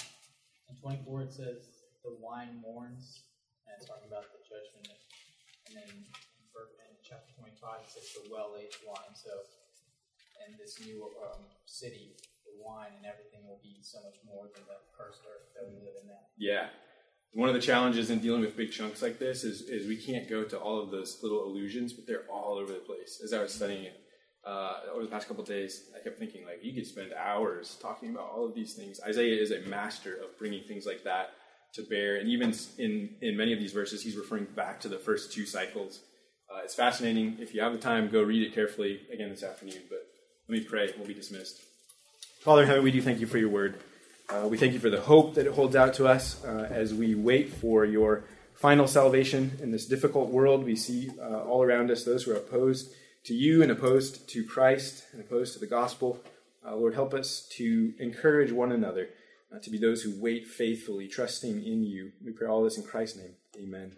24, 0.82 1.22
it 1.22 1.34
says 1.34 1.86
the 2.02 2.18
wine 2.18 2.58
mourns, 2.58 3.30
and 3.70 3.78
it's 3.78 3.86
talking 3.86 4.10
about 4.10 4.26
the 4.34 4.42
judgment. 4.42 4.90
And 5.70 5.78
then 5.78 5.88
in 5.88 6.94
chapter 7.06 7.30
25, 7.38 7.86
it 7.86 7.90
says 7.94 8.10
the 8.18 8.34
well 8.34 8.58
aged 8.58 8.82
wine. 8.82 9.14
So, 9.14 9.30
in 10.50 10.58
this 10.58 10.82
new 10.82 11.06
um, 11.22 11.46
city, 11.70 12.18
the 12.50 12.58
wine 12.58 12.98
and 12.98 13.06
everything 13.06 13.46
will 13.46 13.62
be 13.62 13.78
so 13.86 14.02
much 14.02 14.18
more 14.26 14.50
than 14.58 14.66
the 14.66 14.82
cursed 14.98 15.22
earth 15.30 15.54
that 15.54 15.70
we 15.70 15.78
live 15.86 15.94
in 16.02 16.10
now. 16.10 16.26
Yeah. 16.36 16.74
One 17.34 17.48
of 17.48 17.56
the 17.56 17.62
challenges 17.62 18.10
in 18.10 18.20
dealing 18.20 18.42
with 18.42 18.58
big 18.58 18.72
chunks 18.72 19.02
like 19.02 19.18
this 19.18 19.46
is, 19.46 19.62
is 19.62 19.88
we 19.88 19.96
can't 19.96 20.28
go 20.28 20.44
to 20.44 20.58
all 20.58 20.82
of 20.82 20.92
those 20.92 21.20
little 21.24 21.46
illusions, 21.46 21.94
but 21.94 22.06
they're 22.06 22.26
all 22.30 22.58
over 22.58 22.74
the 22.74 22.80
place. 22.80 23.22
As 23.24 23.32
I 23.32 23.42
was 23.42 23.54
studying 23.54 23.86
it 23.86 24.01
uh, 24.46 24.74
over 24.94 25.04
the 25.04 25.10
past 25.10 25.28
couple 25.28 25.44
days, 25.44 25.84
I 25.96 26.04
kept 26.04 26.18
thinking, 26.18 26.46
like, 26.46 26.64
you 26.64 26.74
could 26.74 26.88
spend 26.88 27.14
hours 27.14 27.78
talking 27.82 28.10
about 28.10 28.30
all 28.32 28.46
of 28.46 28.56
these 28.56 28.74
things. 28.74 29.00
Isaiah 29.06 29.40
is 29.40 29.52
a 29.52 29.62
master 29.62 30.16
of 30.16 30.38
bringing 30.40 30.64
things 30.64 30.86
like 30.86 31.04
that 31.04 31.32
to 31.74 31.84
bear. 31.84 32.18
And 32.18 32.28
even 32.28 32.54
in, 32.78 33.10
in 33.22 33.38
many 33.38 33.54
of 33.54 33.60
these 33.60 33.72
verses, 33.72 34.02
he's 34.02 34.16
referring 34.16 34.46
back 34.56 34.82
to 34.82 34.90
the 34.90 34.98
first 34.98 35.32
two 35.32 35.46
cycles. 35.46 36.00
Uh, 36.52 36.62
it's 36.64 36.76
fascinating. 36.76 37.38
If 37.40 37.54
you 37.54 37.62
have 37.62 37.72
the 37.72 37.80
time, 37.80 38.10
go 38.10 38.22
read 38.24 38.46
it 38.46 38.54
carefully 38.54 39.02
again 39.14 39.30
this 39.30 39.44
afternoon. 39.44 39.82
But 39.90 40.06
let 40.50 40.60
me 40.60 40.66
pray. 40.66 40.92
We'll 40.98 41.08
be 41.08 41.14
dismissed. 41.14 41.62
Father 42.40 42.64
in 42.64 42.68
heaven, 42.68 42.84
we 42.84 42.92
do 42.92 43.02
thank 43.02 43.20
you 43.20 43.28
for 43.28 43.38
your 43.38 43.50
word. 43.50 43.80
Uh, 44.28 44.48
we 44.48 44.58
thank 44.58 44.74
you 44.74 44.80
for 44.80 44.90
the 44.90 45.02
hope 45.02 45.36
that 45.36 45.46
it 45.46 45.54
holds 45.54 45.76
out 45.76 45.94
to 45.94 46.08
us 46.08 46.44
uh, 46.44 46.68
as 46.72 46.94
we 46.94 47.16
wait 47.16 47.54
for 47.54 47.86
your 47.86 48.24
final 48.56 48.88
salvation 48.88 49.58
in 49.62 49.72
this 49.72 49.86
difficult 49.86 50.30
world. 50.30 50.64
We 50.64 50.76
see 50.76 51.12
uh, 51.22 51.44
all 51.44 51.64
around 51.64 51.92
us 51.92 52.04
those 52.04 52.24
who 52.24 52.32
are 52.32 52.38
opposed 52.38 52.94
to 53.24 53.34
you 53.34 53.62
and 53.62 53.72
opposed 53.72 54.28
to 54.30 54.44
Christ 54.44 55.06
and 55.12 55.22
opposed 55.22 55.54
to 55.54 55.60
the 55.60 55.68
gospel. 55.68 56.22
Uh, 56.66 56.76
Lord, 56.76 56.94
help 56.94 57.14
us 57.14 57.48
to 57.58 57.94
encourage 58.00 58.52
one 58.52 58.72
another 58.72 59.10
uh, 59.54 59.60
to 59.60 59.70
be 59.70 59.78
those 59.78 60.02
who 60.02 60.20
wait 60.20 60.48
faithfully, 60.48 61.08
trusting 61.08 61.64
in 61.64 61.84
you. 61.84 62.12
We 62.24 62.32
pray 62.32 62.48
all 62.48 62.64
this 62.64 62.78
in 62.78 62.84
Christ's 62.84 63.18
name. 63.18 63.36
Amen. 63.58 63.96